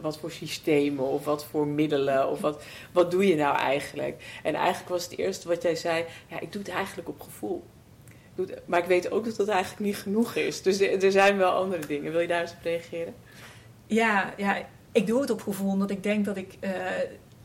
[0.00, 2.62] wat voor systemen, of wat voor middelen, of wat,
[2.92, 4.40] wat doe je nou eigenlijk?
[4.42, 7.64] En eigenlijk was het eerste wat jij zei, ja, ik doe het eigenlijk op gevoel.
[8.64, 10.62] maar ik weet ook dat dat eigenlijk niet genoeg is.
[10.62, 12.12] Dus er zijn wel andere dingen.
[12.12, 13.14] Wil je daar eens op reageren?
[13.86, 16.58] Ja, ja ik doe het op gevoel, omdat ik denk dat ik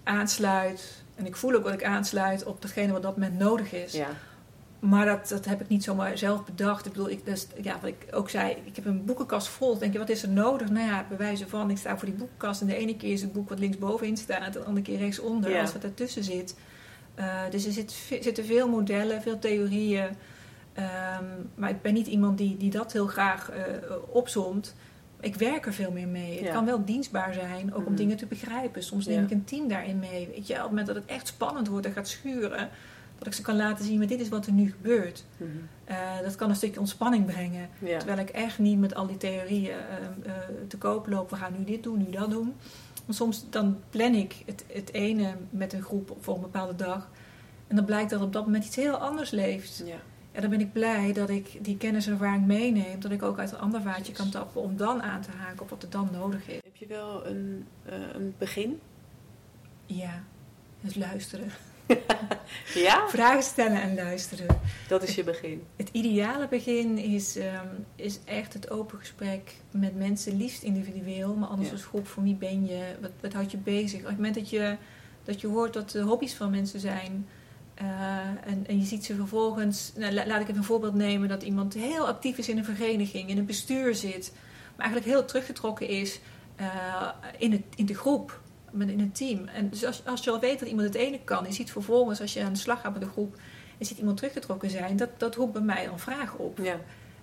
[0.04, 3.94] aansluit en ik voel ook dat ik aansluit op degene wat dat moment nodig is.
[3.94, 4.08] Ja.
[4.80, 6.86] Maar dat, dat heb ik niet zomaar zelf bedacht.
[6.86, 9.78] Ik bedoel, ik, dus, ja, wat ik ook zei, ik heb een boekenkast vol.
[9.78, 10.70] denk je, wat is er nodig?
[10.70, 12.62] Nou ja, bij wijze van, ik sta voor die boekenkast.
[12.62, 14.42] En de ene keer is het boek wat linksbovenin staat.
[14.42, 15.62] En de andere keer rechtsonder, ja.
[15.62, 16.56] als wat ertussen zit.
[17.20, 20.04] Uh, dus er zit, zitten veel modellen, veel theorieën.
[20.78, 23.58] Um, maar ik ben niet iemand die, die dat heel graag uh,
[24.08, 24.76] opzomt
[25.26, 26.44] ik werk er veel meer mee.
[26.44, 27.96] Het kan wel dienstbaar zijn, ook om mhm.
[27.96, 28.84] dingen te begrijpen.
[28.84, 30.28] Soms neem ik een team daarin mee.
[30.28, 32.70] Weet je, op het moment dat het echt spannend wordt en gaat schuren,
[33.18, 35.24] dat ik ze kan laten zien, maar dit is wat er nu gebeurt.
[35.38, 35.50] Mhm.
[35.84, 37.70] Eh, dat kan een stukje ontspanning brengen.
[37.80, 39.76] Terwijl ik echt niet met al die theorieën
[40.26, 40.34] uh,
[40.68, 41.30] te koop loop.
[41.30, 42.54] We gaan nu dit doen, nu dat doen.
[43.06, 47.10] Want soms dan plan ik het, het ene met een groep voor een bepaalde dag.
[47.68, 49.84] En dan blijkt dat op dat moment iets heel anders leeft.
[49.86, 49.98] Ja.
[50.36, 53.00] Ja, dan ben ik blij dat ik die kennis en ervaring meeneem.
[53.00, 55.70] Dat ik ook uit een ander vaatje kan tappen om dan aan te haken op
[55.70, 56.60] wat er dan nodig is.
[56.64, 58.80] Heb je wel een, uh, een begin?
[59.86, 60.24] Ja,
[60.82, 61.52] het luisteren.
[62.74, 63.08] ja?
[63.08, 64.60] Vragen stellen en luisteren.
[64.88, 65.64] Dat is je begin.
[65.76, 71.50] Het, ideale begin is, um, is echt het open gesprek met mensen, liefst individueel, maar
[71.50, 72.08] anders als groep.
[72.08, 72.96] Van wie ben je?
[73.02, 74.00] Wat, wat houdt je bezig?
[74.00, 74.78] Op het moment dat je,
[75.24, 77.28] dat je hoort dat de hobby's van mensen zijn
[77.82, 81.44] uh, en, en, je ziet ze vervolgens, nou, laat ik even een voorbeeld nemen, dat
[81.44, 84.34] iemand heel actief is in een vereniging, in een bestuur zit,
[84.76, 86.20] maar eigenlijk heel teruggetrokken is
[86.60, 89.48] uh, in, het, in de groep, in een team.
[89.48, 92.22] En dus als, als je al weet dat iemand het ene kan, je ziet vervolgens
[92.22, 93.36] als je aan de slag gaat met de groep,
[93.78, 96.58] en ziet iemand teruggetrokken zijn, dat, dat roept bij mij al vragen op.
[96.58, 96.80] Ja.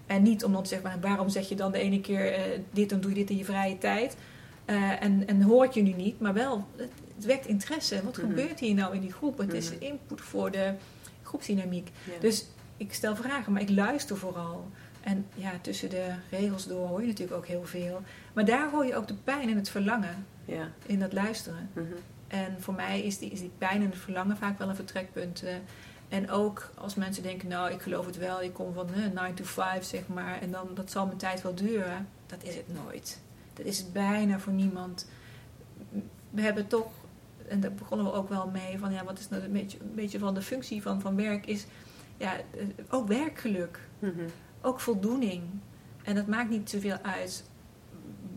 [0.06, 3.00] En niet omdat zeg maar, waarom zeg je dan de ene keer uh, dit, dan
[3.00, 4.16] doe je dit in je vrije tijd.
[4.64, 6.66] en, en hoort je nu niet, maar wel,
[7.22, 8.02] het wekt interesse.
[8.04, 8.26] Wat mhm.
[8.26, 9.38] gebeurt hier nou in die groep?
[9.38, 9.82] Het is mhm.
[9.82, 10.74] input voor de
[11.22, 11.90] groepsdynamiek.
[12.20, 14.70] Dus ik stel vragen, maar ik luister vooral.
[15.00, 18.02] En ja, tussen de regels door hoor je natuurlijk ook heel veel.
[18.32, 20.68] Maar daar hoor je ook de pijn en het verlangen ja.
[20.87, 21.70] in dat luisteren.
[21.72, 21.87] Mhm.
[22.28, 25.44] En voor mij is die, is die pijn en het verlangen vaak wel een vertrekpunt.
[25.44, 25.50] Uh,
[26.08, 29.12] en ook als mensen denken, nou ik geloof het wel, ik kom van uh, eh,
[29.12, 30.40] 9 to 5 zeg maar.
[30.40, 32.08] En dan dat zal mijn tijd wel duren.
[32.26, 33.20] Dat is het nooit.
[33.54, 35.08] Dat is het bijna voor niemand.
[36.30, 36.90] We hebben toch
[37.52, 39.94] en daar begonnen we ook wel mee, van ja, wat is nou een beetje, een
[39.94, 41.66] beetje van de functie van, van werk, is
[42.16, 43.80] ja, eh, ook werkgeluk.
[43.98, 44.12] Mhm.
[44.60, 45.42] Ook voldoening.
[46.02, 47.44] En dat maakt niet zoveel uit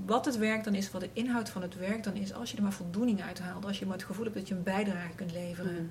[0.05, 2.57] wat het werk dan is, wat de inhoud van het werk dan is, als je
[2.57, 5.15] er maar voldoening uit haalt, als je maar het gevoel hebt dat je een bijdrage
[5.15, 5.73] kunt leveren.
[5.73, 5.83] Mhm.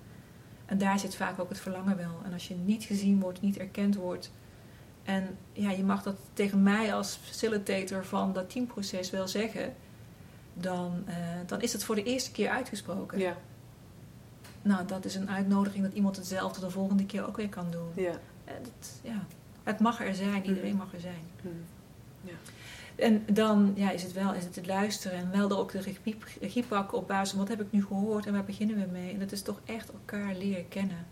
[0.66, 2.20] En daar zit vaak ook het verlangen wel.
[2.24, 4.30] En als je niet gezien wordt, niet erkend wordt.
[5.02, 9.74] En ja, je mag dat tegen mij als facilitator van dat teamproces wel zeggen
[10.54, 11.14] dan, uh,
[11.46, 13.18] dan is het voor de eerste keer uitgesproken.
[13.18, 13.36] Ja.
[14.62, 17.90] Nou, dat is een uitnodiging dat iemand hetzelfde de volgende keer ook weer kan doen.
[17.94, 18.18] Ja.
[18.44, 19.26] Het, ja.
[19.62, 20.48] het mag er zijn, mm.
[20.48, 21.22] iedereen mag er zijn.
[21.42, 21.64] Mm.
[22.20, 22.34] Ja.
[22.96, 26.16] En dan ja, is het wel is het, het luisteren en wel ook de regie,
[26.40, 29.12] regie pakken op basis van wat heb ik nu gehoord en waar beginnen we mee.
[29.12, 31.06] En dat is toch echt elkaar leren kennen.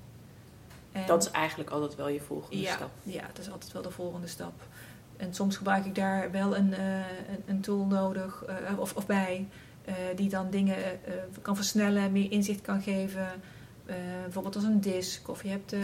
[0.92, 2.90] En, dat is eigenlijk altijd wel je volgende ja, stap.
[3.02, 4.52] Ja, dat is altijd wel de volgende stap.
[5.22, 7.04] En soms gebruik ik daar wel een, uh,
[7.46, 9.48] een, tool nodig uh, of, of bij,
[9.88, 10.76] uh, die dan dingen
[11.42, 13.26] kan versnellen, meer inzicht kan geven.
[14.22, 15.74] bijvoorbeeld als een disk of je hebt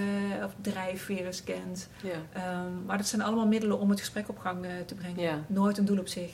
[0.44, 1.88] of drijfveren scant.
[2.02, 2.64] Ja.
[2.64, 5.20] Um, maar dat zijn allemaal middelen om het gesprek op gang te brengen.
[5.20, 5.44] Ja.
[5.46, 6.30] Nooit een doel op zich.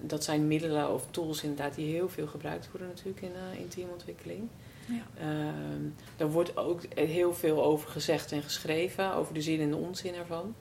[0.00, 4.48] Dat zijn middelen of tools inderdaad die heel veel gebruikt worden natuurlijk in, in teamontwikkeling.
[4.86, 5.02] Ja.
[5.20, 5.82] Ehm,
[6.16, 10.14] daar wordt ook heel veel over gezegd en geschreven, over de zin en de onzin
[10.14, 10.54] ervan.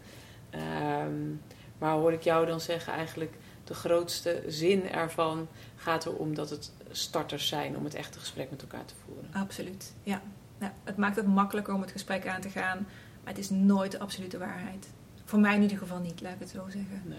[1.77, 6.71] Maar hoor ik jou dan zeggen, eigenlijk de grootste zin ervan gaat erom dat het
[6.91, 9.29] starters zijn om het echte gesprek met elkaar te voeren.
[9.33, 10.21] Absoluut, ja.
[10.59, 10.73] ja.
[10.83, 12.77] Het maakt het makkelijker om het gesprek aan te gaan,
[13.23, 14.89] maar het is nooit de absolute waarheid.
[15.25, 17.01] Voor mij in ieder geval niet, laat ik het zo zeggen.
[17.05, 17.17] Nee.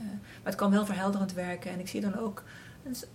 [0.00, 2.42] Uh, maar het kan wel verhelderend werken en ik zie dan ook,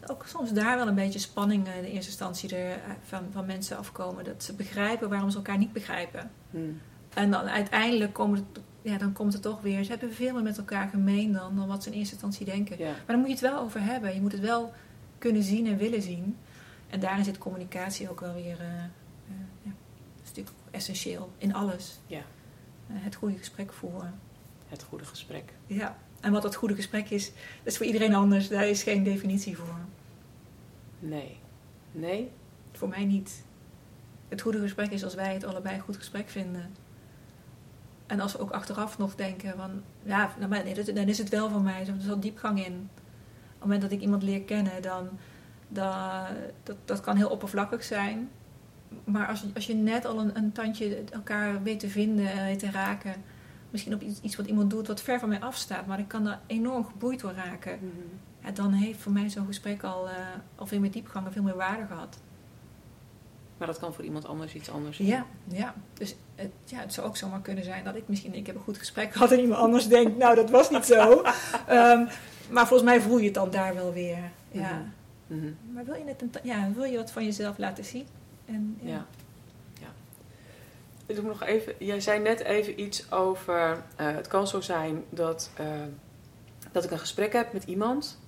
[0.07, 3.45] ook soms daar wel een beetje spanning in de eerste instantie er, eh, van, van
[3.45, 4.23] mensen afkomen.
[4.23, 6.31] Dat ze begrijpen waarom ze elkaar niet begrijpen.
[6.49, 6.81] Hmm.
[7.13, 8.47] En dan uiteindelijk komen,
[8.85, 9.83] ja, dan komt het toch weer.
[9.83, 12.77] Ze hebben veel meer met elkaar gemeen dan, dan wat ze in eerste instantie denken.
[12.79, 14.13] Maar dan moet je het wel over hebben.
[14.13, 14.73] Je moet het wel
[15.17, 16.37] kunnen zien en willen zien.
[16.89, 21.99] En daarin zit communicatie ook wel weer uh, uh, ja, een stuk essentieel in alles.
[22.07, 22.17] Ja.
[22.17, 22.23] Uh,
[22.87, 24.19] het goede gesprek voeren.
[24.67, 25.53] Het goede gesprek.
[25.67, 25.97] Ja.
[26.21, 27.25] En wat dat goede gesprek is,
[27.63, 28.47] dat is voor iedereen anders.
[28.47, 29.79] Daar is geen definitie voor.
[30.99, 31.37] Nee.
[31.91, 32.31] Nee?
[32.71, 33.43] Voor mij niet.
[34.29, 36.84] Het goede gesprek is als wij het allebei een goed gesprek vinden.
[38.07, 41.49] En als we ook achteraf nog denken van, ja, nou, nee, dan is het wel
[41.49, 41.79] van mij.
[41.87, 42.73] Er zat diepgang in.
[42.73, 45.09] Op het moment dat ik iemand leer kennen, dan,
[45.67, 46.27] dan
[46.63, 48.29] dat, dat kan heel oppervlakkig zijn.
[49.03, 52.71] Maar als, als je net al een, een tandje elkaar weet te vinden, weet te
[52.71, 53.15] raken,
[53.69, 56.23] misschien op iets, iets wat iemand doet wat ver van mij afstaat, maar ik kan
[56.23, 57.79] daar enorm geboeid door raken.
[57.81, 58.45] Mhm.
[58.45, 60.13] ja, dan heeft voor mij zo'n gesprek al, uh,
[60.55, 62.17] al veel meer diepgang en veel meer waarde gehad.
[63.57, 65.07] Maar dat kan voor iemand anders iets anders zijn.
[65.07, 65.73] Ja, ja.
[65.93, 68.61] dus het, ja, het zou ook zomaar kunnen zijn dat ik misschien ik heb een
[68.61, 71.23] goed gesprek gehad en iemand anders denkt, nou dat was niet zo.
[71.69, 72.07] um,
[72.55, 74.31] maar volgens mij voel je het dan daar wel weer.
[74.51, 74.85] Ja.
[75.27, 75.73] Mm -hmm.
[75.73, 78.07] Maar wil je, het, ja, wil je wat van jezelf laten zien?
[78.45, 79.05] En, ja.
[79.79, 79.87] ja.
[81.05, 85.03] Ik doe nog even, jij zei net even iets over, uh, het kan zo zijn
[85.09, 85.67] dat, uh,
[86.71, 88.19] dat ik een gesprek heb met iemand.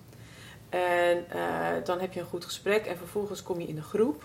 [0.70, 4.24] En uh, dan heb je een goed gesprek en vervolgens kom je in de groep.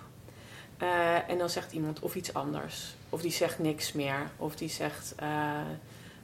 [1.29, 2.95] En dan zegt iemand of iets anders.
[3.09, 4.31] Of die zegt niks meer.
[4.37, 5.15] Of die zegt,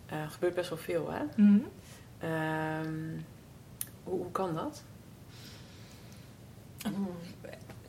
[0.07, 1.23] er gebeurt best wel veel hè.
[1.37, 1.65] Mm
[2.21, 3.25] -hmm.
[4.03, 4.83] hoe, hoe kan dat?
[6.83, 6.95] Het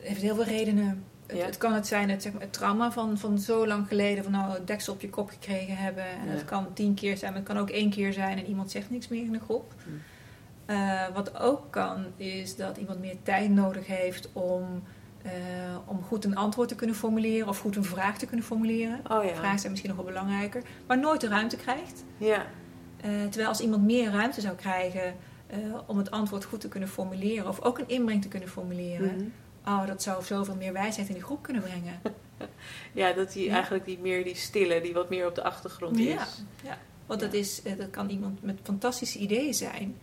[0.00, 1.04] heeft heel veel redenen.
[1.26, 4.22] Het, het, kan het zijn het, zeg maar, het trauma van, van zo lang geleden,
[4.22, 6.04] van nou deksel op je kop gekregen hebben.
[6.04, 6.32] En ja.
[6.32, 8.90] dat kan tien keer zijn, maar het kan ook één keer zijn en iemand zegt
[8.90, 9.72] niks meer in de groep.
[9.84, 9.90] Hm.
[10.72, 14.82] Uh, wat ook kan, is dat iemand meer tijd nodig heeft om,
[15.26, 15.32] uh,
[15.86, 19.00] om goed een antwoord te kunnen formuleren of goed een vraag te kunnen formuleren.
[19.10, 19.34] Oh, ja.
[19.34, 22.04] Vragen zijn misschien nog wel belangrijker, maar nooit de ruimte krijgt.
[22.16, 22.46] Ja.
[23.04, 25.14] Uh, terwijl als iemand meer ruimte zou krijgen
[25.86, 29.12] om het antwoord goed te kunnen formuleren of ook een inbreng te kunnen formuleren.
[29.12, 29.32] Mm -hmm
[29.66, 32.00] oh, dat zou zoveel meer wijsheid in die groep kunnen brengen.
[32.92, 36.06] ja, dat die eigenlijk die meer die stille, die wat meer op de achtergrond is.
[36.06, 36.26] Ja,
[36.64, 36.78] ja.
[37.06, 39.96] want Dat, is, eh, dat kan iemand met fantastische ideeën zijn.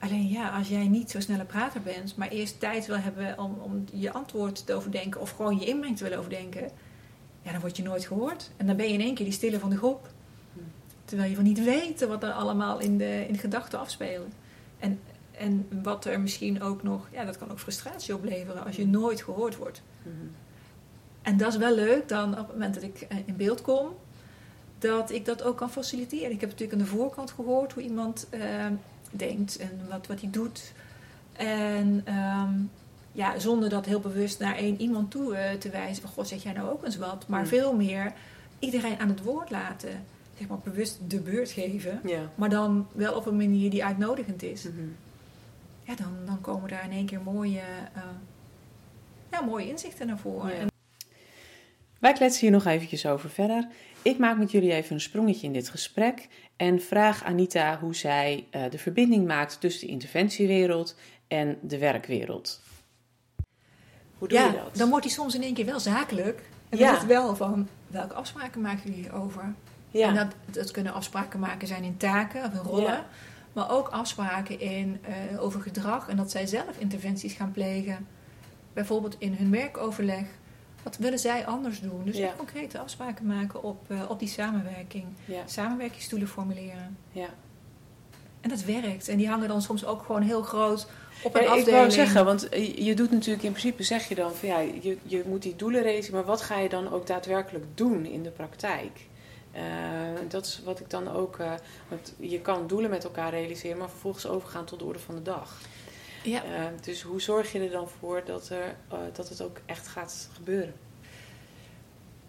[0.00, 3.58] Alleen ja, als jij niet zo snelle prater bent, maar eerst tijd wil hebben om,
[3.62, 6.70] om je antwoord te overdenken of gewoon je inbreng te willen overdenken,
[7.42, 8.50] ja, dan word je nooit gehoord.
[8.56, 10.08] En dan ben je in één keer die stille van de groep.
[11.04, 14.32] Terwijl je van niet weet wat er allemaal in de, in gedachten afspelen.
[14.78, 15.00] En
[15.40, 19.22] en wat er misschien ook nog, ja, dat kan ook frustratie opleveren als je nooit
[19.22, 19.82] gehoord wordt.
[21.22, 23.88] En dat is wel leuk dan op het moment dat ik eh, in beeld kom,
[24.78, 26.30] dat ik dat ook kan faciliteren.
[26.30, 28.66] Ik heb natuurlijk aan de voorkant gehoord hoe iemand uh,
[29.10, 30.72] denkt en wat, wat hij doet.
[31.32, 32.70] En um,
[33.12, 36.42] ja, zonder dat heel bewust naar één iemand toe uh, te wijzen van, god, zeg
[36.42, 37.28] jij nou ook eens wat?
[37.28, 37.48] Maar mhm.
[37.48, 38.12] veel meer
[38.58, 40.04] iedereen aan het woord laten.
[40.38, 42.00] Zeg maar bewust de beurt geven.
[42.34, 44.62] Maar dan wel op een manier die uitnodigend is.
[44.62, 44.90] Mhm
[45.90, 47.62] ja, dan, dan komen daar in één keer mooie,
[47.96, 48.02] uh,
[49.30, 50.69] ja, mooie inzichten naar voren.
[52.00, 53.66] Wij kletsen hier nog eventjes over verder.
[54.02, 58.46] Ik maak met jullie even een sprongetje in dit gesprek en vraag Anita hoe zij
[58.50, 60.96] uh, de verbinding maakt tussen de interventiewereld
[61.28, 62.60] en de werkwereld.
[64.18, 64.76] Hoe doe ja, je dat?
[64.76, 66.42] Dan wordt die soms in één keer wel zakelijk.
[66.68, 67.06] En dan ja.
[67.06, 69.54] wel van welke afspraken maken jullie over?
[69.90, 70.08] Ja.
[70.08, 72.84] En dat, dat kunnen afspraken maken zijn in taken of in rollen.
[72.84, 73.06] Ja.
[73.52, 75.00] Maar ook afspraken in,
[75.32, 78.06] uh, over gedrag en dat zij zelf interventies gaan plegen.
[78.72, 80.24] Bijvoorbeeld in hun werkoverleg.
[80.82, 82.04] Wat willen zij anders doen?
[82.04, 82.32] Dus ja.
[82.36, 85.04] concrete afspraken maken op, uh, op die samenwerking.
[85.24, 85.42] Ja.
[85.46, 86.96] Samenwerkingsstoelen formuleren.
[87.12, 87.28] Ja.
[88.40, 89.08] En dat werkt.
[89.08, 90.86] En die hangen dan soms ook gewoon heel groot
[91.22, 91.68] op een ja, afdeling.
[91.68, 94.98] Ik wou zeggen, want je doet natuurlijk in principe, zeg je dan van ja, je,
[95.02, 98.30] je moet die doelen realiseren, maar wat ga je dan ook daadwerkelijk doen in de
[98.30, 99.08] praktijk?
[99.54, 99.60] Uh,
[100.28, 101.38] dat is wat ik dan ook.
[101.38, 101.52] Uh,
[101.88, 105.22] want je kan doelen met elkaar realiseren, maar vervolgens overgaan tot de orde van de
[105.22, 105.60] dag.
[106.22, 106.44] Ja.
[106.44, 108.76] Uh, dus hoe zorg je er dan voor dat, er,
[109.12, 110.74] dat het ook echt gaat gebeuren?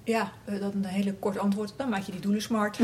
[0.03, 1.73] Ja, dat een hele kort antwoord.
[1.77, 2.79] Dan maak je die doelen smart.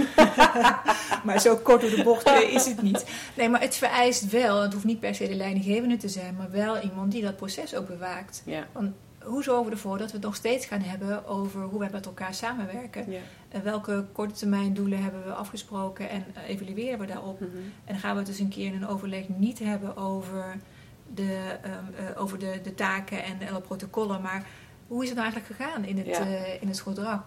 [1.25, 3.05] maar zo kort door de bocht is het niet.
[3.37, 6.51] Nee, maar het vereist wel, het hoeft niet per se de leidinggevende te zijn, maar
[6.51, 8.41] wel iemand die dat proces ook bewaakt.
[8.45, 8.67] Ja.
[8.71, 8.91] Want
[9.23, 12.05] hoe zorgen we ervoor dat we het nog steeds gaan hebben over hoe wij met
[12.05, 13.11] elkaar samenwerken?
[13.11, 13.19] Ja.
[13.49, 17.39] En welke korte termijn doelen hebben we afgesproken en evalueren we daarop?
[17.39, 17.73] Mm -hmm.
[17.85, 20.59] En gaan we het dus een keer in een overleg niet hebben over
[21.13, 24.45] de, um, uh, over de, de taken en alle protocollen, maar
[24.87, 26.27] hoe is het nou eigenlijk gegaan in het, ja.
[26.27, 27.23] uh, in het gedrag?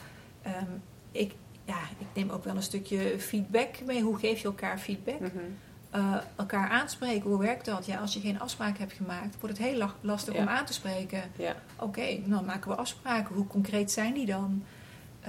[0.47, 1.33] Um, ik,
[1.65, 4.03] ja, ik neem ook wel een stukje feedback mee.
[4.03, 5.21] Hoe geef je elkaar feedback?
[5.21, 5.57] Mm -hmm
[5.95, 7.31] uh, elkaar aanspreken.
[7.31, 7.87] Hoe werkt dat?
[7.87, 10.41] Ja, als je geen afspraak hebt gemaakt, wordt het heel lastig ja.
[10.41, 11.23] om aan te spreken.
[11.37, 11.57] Ja.
[11.77, 13.35] Oké, okay, dan maken we afspraken.
[13.35, 14.65] Hoe concreet zijn die dan?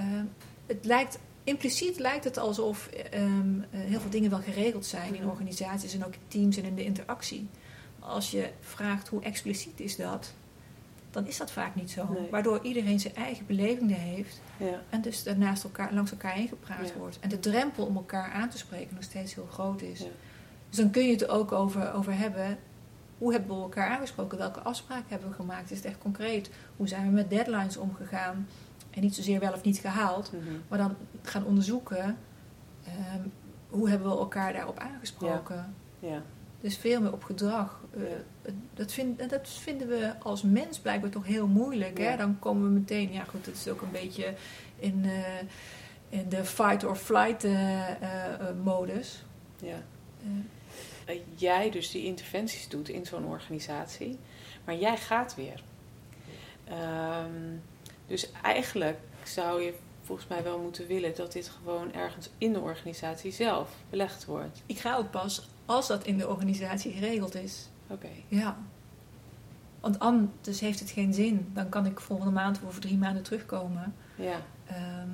[0.66, 5.94] het lijkt, impliciet lijkt het alsof um, heel veel dingen wel geregeld zijn in organisaties
[5.94, 7.48] en ook in teams en in de interactie.
[8.02, 10.32] Als je vraagt hoe expliciet is dat,
[11.10, 12.08] dan is dat vaak niet zo.
[12.12, 12.30] Nee.
[12.30, 14.40] Waardoor iedereen zijn eigen belevingen heeft.
[14.56, 14.80] Ja.
[14.90, 17.18] En dus naast elkaar, langs elkaar heen gepraat wordt.
[17.20, 20.00] En de drempel om elkaar aan te spreken nog steeds heel groot is.
[20.00, 20.06] Ja.
[20.68, 22.58] Dus dan kun je het er ook over, over hebben.
[23.18, 24.38] Hoe hebben we elkaar aangesproken?
[24.38, 25.70] Welke afspraken hebben we gemaakt?
[25.70, 26.50] Is het echt concreet?
[26.76, 28.46] Hoe zijn we met deadlines omgegaan?
[28.90, 30.52] En niet zozeer wel of niet gehaald, mhm.
[30.68, 32.18] maar dan gaan onderzoeken
[32.84, 33.28] ehm,
[33.68, 35.74] hoe hebben we elkaar daarop aangesproken.
[35.98, 36.22] Ja.
[36.62, 37.80] Dus veel meer op gedrag.
[37.96, 38.02] Uh,
[38.74, 41.98] dat, vind, dat, vinden we als mens blijkbaar toch heel moeilijk.
[41.98, 42.16] Hè?
[42.16, 44.34] Dan komen we meteen, ja goed, dat is ook een beetje
[44.76, 45.18] in, uh,
[46.08, 47.80] in de fight or flight uh,
[48.62, 49.24] modus.
[49.62, 49.82] Ja.
[51.34, 54.18] jij dus die interventies doet in zo'n organisatie,
[54.64, 55.62] maar jij gaat weer.
[56.68, 57.62] Um,
[58.06, 62.60] dus eigenlijk zou je volgens mij wel moeten willen dat dit gewoon ergens in de
[62.60, 64.62] organisatie zelf belegd wordt.
[64.66, 67.68] Ik ga ook pas als dat in de organisatie geregeld is.
[67.86, 68.08] Oké.
[68.28, 68.56] Ja.
[69.80, 71.50] Want anders heeft het geen zin.
[71.54, 73.94] Dan kan ik volgende maand of over drie maanden terugkomen.
[74.16, 74.36] Ja.
[74.66, 75.08] Ehm,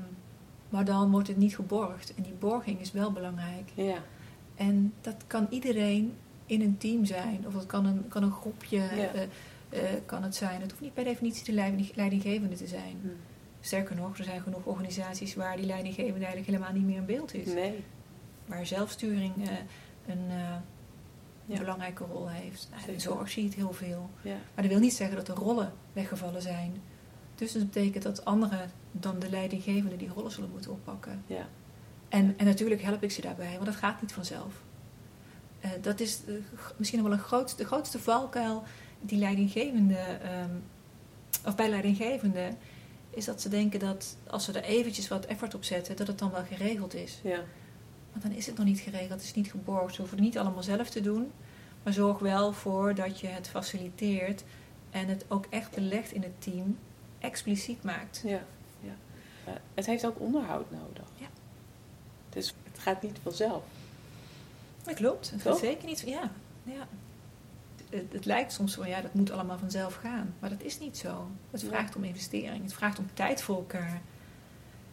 [0.69, 2.15] maar dan wordt het niet geborgd.
[2.15, 3.71] En die borging is wel belangrijk.
[3.75, 3.97] Ja.
[4.55, 6.17] En dat kan iedereen
[6.47, 7.47] in een team zijn.
[7.47, 9.13] Of het kan een, kan een groepje ja.
[9.13, 9.23] Eh,
[9.71, 10.61] uh, kan het zijn.
[10.61, 12.99] Het hoeft niet per definitie de leidinggevende te zijn.
[13.01, 13.17] Hmm.
[13.61, 17.35] Sterker nog, er zijn genoeg organisaties waar die leidinggevende eigenlijk helemaal niet meer in beeld
[17.35, 17.47] is.
[17.47, 17.85] Nee.
[18.47, 19.49] Waar zelfsturing uh,
[20.09, 20.31] een,
[21.47, 22.69] uh, belangrijke rol heeft.
[22.71, 24.11] Nou, in zorg zie je het heel veel.
[24.23, 24.37] Ja.
[24.55, 26.83] Maar dat wil niet zeggen dat de rollen weggevallen zijn.
[27.35, 31.23] Dus dat betekent dat anderen dan de leidinggevende die rollen zullen moeten oppakken.
[31.27, 31.47] Ja.
[32.09, 34.53] En, en natuurlijk help ik ze daarbij, want dat gaat niet vanzelf.
[35.81, 36.21] dat is
[36.77, 38.65] misschien wel een groot, de grootste valkuil
[39.01, 40.63] die leidinggevende, um,
[41.45, 42.51] of bij leidinggevende,
[43.11, 46.19] is dat ze denken dat als ze er eventjes wat effort op zetten, dat het
[46.19, 47.21] dan wel geregeld is.
[47.23, 47.41] Ja.
[48.21, 49.95] Dan is het nog niet geregeld, het is niet geborgd.
[49.95, 51.31] Ze hoeven het niet allemaal zelf te doen,
[51.83, 54.45] maar zorg wel voor dat je het faciliteert
[54.91, 56.79] en het ook echt belegt in het team,
[57.19, 58.23] expliciet maakt.
[58.25, 58.43] Ja,
[58.81, 58.95] ja.
[59.49, 61.05] Uh, het heeft ook onderhoud nodig.
[61.15, 61.27] Ja.
[62.29, 63.63] Dus het gaat niet vanzelf.
[64.83, 66.03] Dat klopt, het gaat zeker niet.
[66.07, 66.31] Ja,
[66.63, 66.89] ja
[67.91, 70.35] het, het, lijkt soms van ja, dat moet allemaal vanzelf gaan.
[70.39, 71.31] Maar dat is niet zo.
[71.51, 72.63] Het vraagt om investering.
[72.63, 74.01] Het vraagt om tijd voor elkaar.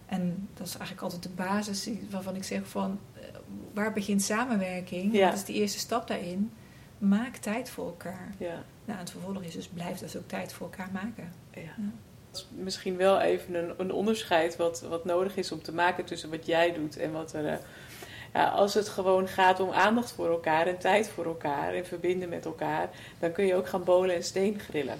[0.05, 3.21] En dat is eigenlijk altijd de basis waarvan ik zeg van eh,
[3.73, 5.13] waar begint samenwerking?
[5.13, 5.29] Ja.
[5.29, 6.51] Dat is de eerste stap daarin.
[6.97, 8.33] Maak tijd voor elkaar.
[8.37, 8.63] Ja.
[8.85, 11.33] Nou, het vervolg is dus blijf dus ook tijd voor elkaar maken.
[11.53, 11.73] Ja.
[12.31, 16.05] Dat is misschien wel even een, een onderscheid wat, wat nodig is om te maken
[16.05, 17.53] tussen wat jij doet en wat er uh,
[18.33, 22.29] ja, als het gewoon gaat om aandacht voor elkaar en tijd voor elkaar en verbinden
[22.29, 22.89] met elkaar,
[23.19, 24.97] dan kun je ook gaan bolen en steen grillen.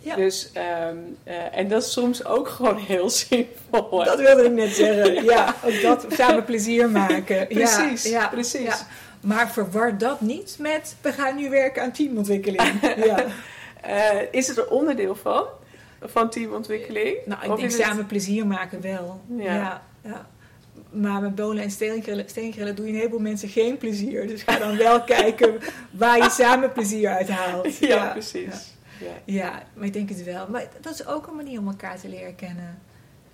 [0.00, 0.16] Ja.
[0.16, 1.16] Dus, um,
[1.52, 4.04] en dat is soms ook gewoon heel simpel.
[4.04, 5.24] Dat wilde ik net zeggen.
[5.34, 7.46] ja, ook dat samen plezier maken.
[7.46, 8.84] precies, ja, precies.
[9.20, 12.80] Maar verwar dat niet met, we gaan nu werken aan teamontwikkeling.
[13.04, 13.24] ja.
[13.86, 15.44] Uh, is het er onderdeel van,
[16.00, 17.16] van teamontwikkeling?
[17.24, 19.20] Nou, ik denk samen plezier maken wel.
[19.38, 19.82] ja.
[20.02, 20.26] ja.
[20.90, 24.26] Maar met bolen en steengrillen, steengrillen doe je een heleboel mensen geen plezier.
[24.26, 25.58] Dus ga dan wel kijken
[25.90, 27.76] waar je samen plezier uit haalt.
[27.76, 28.44] Ja, precies.
[28.44, 28.77] Ja.
[29.24, 29.62] Ja.
[29.74, 30.48] maar ik denk het wel.
[30.48, 32.78] Maar dat is ook een manier om elkaar te leren kennen.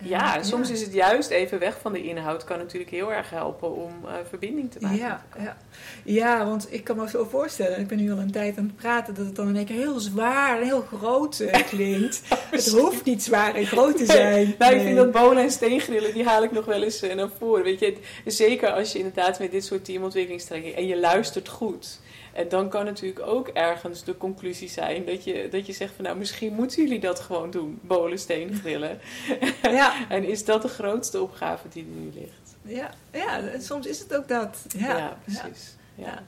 [0.04, 2.44] Ja, soms is het juist even weg van de inhoud.
[2.44, 4.98] Kan natuurlijk heel erg helpen om uh, verbinding te maken.
[4.98, 5.56] Ja, ja.
[6.04, 8.76] ja, want ik kan me zo voorstellen, ik ben nu al een tijd aan het
[8.76, 12.22] praten, dat het dan in één keer heel zwaar en heel groot uh, klinkt.
[12.50, 14.54] het hoeft niet zwaar en groot te zijn.
[14.58, 17.30] nou, ik vind dat bonen en steengrillen, die haal ik nog wel eens uh, naar
[17.38, 17.64] voren.
[17.64, 22.00] Weet je, zeker als je inderdaad met dit soort teamontwikkelingstrainingen en je luistert goed.
[22.34, 26.04] En dan kan natuurlijk ook ergens de conclusie zijn dat je, dat je zegt van
[26.04, 28.98] nou misschien moeten jullie dat gewoon doen, bolen, steen, grillen.
[29.62, 30.08] Ja.
[30.08, 32.56] en is dat de grootste opgave die er nu ligt?
[32.62, 34.64] Ja, ja soms is het ook dat.
[34.76, 35.76] Ja, precies.
[35.94, 36.22] Ja.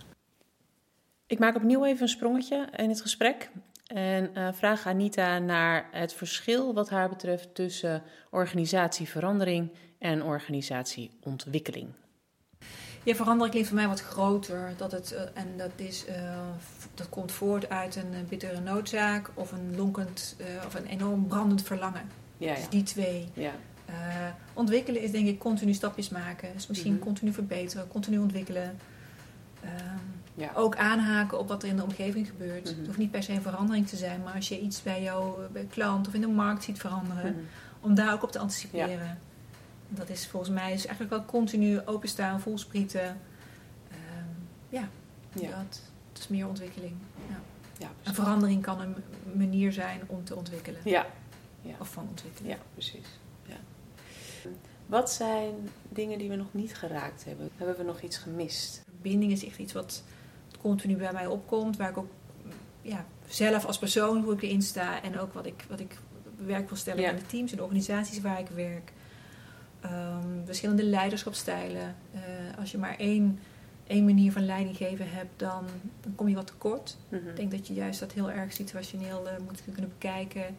[1.26, 3.50] Ik maak opnieuw even een sprongetje in het gesprek.
[3.86, 11.88] En uh, vraag Anita naar het verschil wat haar betreft tussen organisatieverandering en organisatieontwikkeling.
[13.06, 14.72] Ja, verandering klinkt voor mij wat groter.
[14.76, 16.14] Dat het, uh, en dat, is, uh,
[16.94, 22.02] dat komt voort uit een bittere noodzaak of een lonkend of een enorm brandend verlangen.
[22.36, 23.28] Ja, dus die twee.
[23.34, 23.52] Ja.
[24.52, 26.52] ontwikkelen is denk ik continu stapjes maken.
[26.52, 27.07] Dus misschien mm -hmm.
[27.07, 28.78] continu verbeteren, continu ontwikkelen.
[29.62, 29.72] Ehm,
[30.34, 30.50] ja.
[30.54, 32.64] Ook aanhaken op wat er in de omgeving gebeurt.
[32.64, 32.76] Mm -hmm.
[32.76, 35.38] Het hoeft niet per se een verandering te zijn, maar als je iets bij jouw
[35.68, 37.46] klant of in de markt ziet veranderen, mm -hmm.
[37.80, 39.18] om daar ook op te anticiperen.
[39.89, 43.09] Dat is volgens mij is eigenlijk wel continu openstaan, volsprieten.
[43.91, 44.89] Um, ja,
[45.32, 45.51] ja.
[45.51, 45.80] Dat,
[46.12, 46.95] dat, is meer ontwikkeling.
[47.28, 47.41] Ja.
[47.78, 48.95] Ja, een verandering kan een
[49.34, 50.80] manier zijn om te ontwikkelen.
[50.84, 51.07] Ja.
[51.62, 51.74] ja.
[51.78, 52.51] Of van ontwikkelen.
[52.51, 53.07] Ja, precies.
[53.47, 53.57] Ja.
[54.87, 55.55] Wat zijn
[55.89, 57.51] dingen die we nog niet geraakt hebben?
[57.57, 58.84] Hebben we nog iets gemist?
[59.03, 60.03] Binding is echt iets wat
[60.61, 61.76] continu bij mij opkomt.
[61.76, 62.11] Waar ik ook
[62.82, 65.03] ja, zelf als persoon, hoe ik erin sta.
[65.03, 65.99] En ook wat ik, wat ik
[66.37, 68.93] werk wil stellen in de teams en de organisaties waar ik werk.
[69.93, 71.97] Um, verschillende leiderschapstijlen.
[72.14, 72.20] Uh,
[72.59, 73.39] als je maar één
[73.87, 75.64] één manier van leiding geven hebt, dan,
[76.01, 76.97] dan kom je wat tekort.
[77.09, 77.28] Mhm.
[77.28, 80.57] Ik denk dat je juist dat heel erg situationeel moet kunnen bekijken.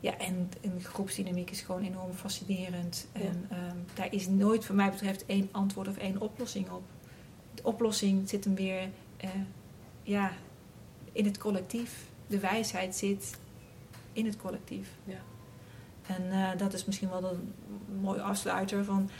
[0.00, 3.06] Ja, en, en groepsdynamiek is gewoon enorm fascinerend.
[3.12, 6.82] En ehm, daar is nooit, voor mij betreft, één antwoord of één oplossing op.
[7.54, 8.82] De oplossing zit hem weer
[9.24, 9.30] uh,
[10.02, 10.32] ja,
[11.12, 12.06] in het collectief.
[12.26, 13.38] De wijsheid zit
[14.12, 14.88] in het collectief.
[15.04, 15.20] Ja.
[16.08, 17.54] En uh, dat is misschien wel een
[18.00, 19.10] mooie afsluiter van.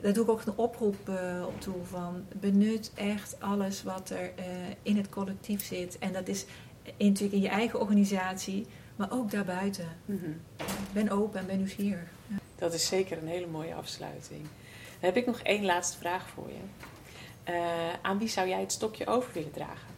[0.00, 4.32] Daar doe ik ook een oproep uh, op toe van benut echt alles wat er
[4.82, 5.98] in het collectief zit.
[5.98, 6.44] En dat is
[6.98, 8.66] natuurlijk in je eigen organisatie,
[8.96, 9.88] maar ook daarbuiten.
[10.04, 10.40] Mm
[10.92, 12.08] Ben open en ben nieuwsgierig.
[12.26, 12.36] Ja.
[12.56, 14.42] Dat is zeker een hele mooie afsluiting.
[14.42, 16.92] Dan heb ik nog één laatste vraag voor je.
[18.02, 19.95] Aan wie zou jij het stokje over willen dragen?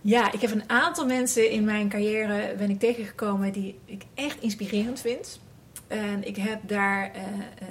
[0.00, 4.42] Ja, ik heb een aantal mensen in mijn carrière ben ik tegengekomen die ik echt
[4.42, 5.40] inspirerend vind.
[5.86, 7.68] En ik heb daar, uh, uh,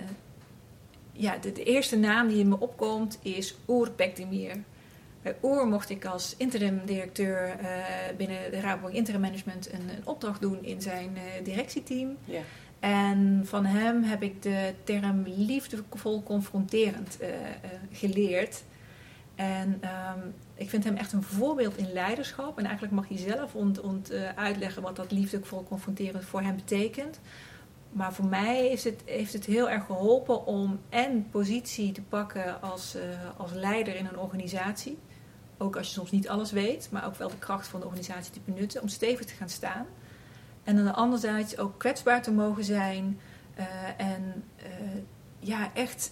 [1.11, 4.55] ja, de, de, eerste naam die in me opkomt is Oer Bekdemir.
[5.21, 7.67] Bij Oer mocht ik als interim directeur uh,
[8.17, 12.17] binnen de Rabobank Interim Management een, een, opdracht doen in zijn directieteam.
[12.25, 12.41] Ja.
[12.79, 17.17] En van hem heb ik de term liefdevol confronterend
[17.91, 18.63] geleerd.
[19.35, 22.57] En um, ik vind hem echt een voorbeeld in leiderschap.
[22.57, 27.19] En eigenlijk mag hij zelf ont, uh, uitleggen wat dat liefdevol confronterend voor hem betekent.
[27.91, 32.61] Maar voor mij heeft het, heeft het heel erg geholpen om en positie te pakken
[32.61, 33.01] als, uh,
[33.37, 34.97] als leider in een organisatie.
[35.57, 38.31] Ook als je soms niet alles weet, maar ook wel de kracht van de organisatie
[38.31, 38.81] te benutten.
[38.81, 39.85] Om stevig te gaan staan.
[40.63, 43.19] En dan anderzijds ook kwetsbaar te mogen zijn.
[43.59, 43.65] Uh,
[43.97, 44.43] en
[45.39, 46.11] ja, echt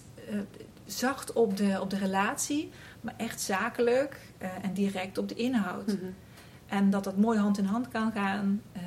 [0.88, 2.70] zacht op de, op de relatie
[3.00, 5.86] maar echt zakelijk uh, en direct op de inhoud.
[5.86, 6.14] Mm -hmm.
[6.66, 8.62] En dat dat mooi hand in hand kan gaan.
[8.76, 8.82] Uh,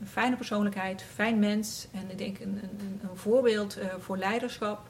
[0.00, 4.88] een fijne persoonlijkheid, fijn mens en ik denk een, een, een voorbeeld uh, voor leiderschap.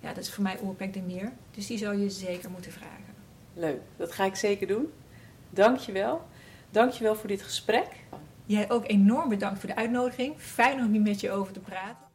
[0.00, 1.32] Ja, dat is voor mij Oerpek de Meer.
[1.50, 3.14] Dus die zou je zeker moeten vragen.
[3.54, 4.92] Leuk, dat ga ik zeker doen.
[5.50, 6.26] Dankjewel.
[6.70, 7.88] Dankjewel voor dit gesprek.
[8.46, 10.34] Jij ook enorm bedankt voor de uitnodiging.
[10.36, 12.11] Fijn om hier met je over te praten.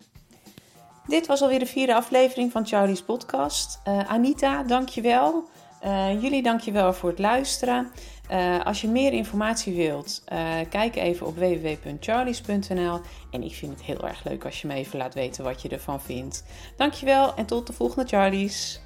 [1.07, 3.81] Dit was alweer de vierde aflevering van Charlie's podcast.
[3.87, 5.49] Uh, Anita, dankjewel.
[5.85, 7.91] Uh, jullie dankjewel voor het luisteren.
[8.31, 10.23] Uh, als je meer informatie wilt,
[10.69, 12.99] kijk even op www.charlies.nl.
[13.31, 15.69] En ik vind het heel erg leuk als je me even laat weten wat je
[15.69, 16.43] ervan vindt.
[16.77, 18.81] Dankjewel en tot de volgende Charlies.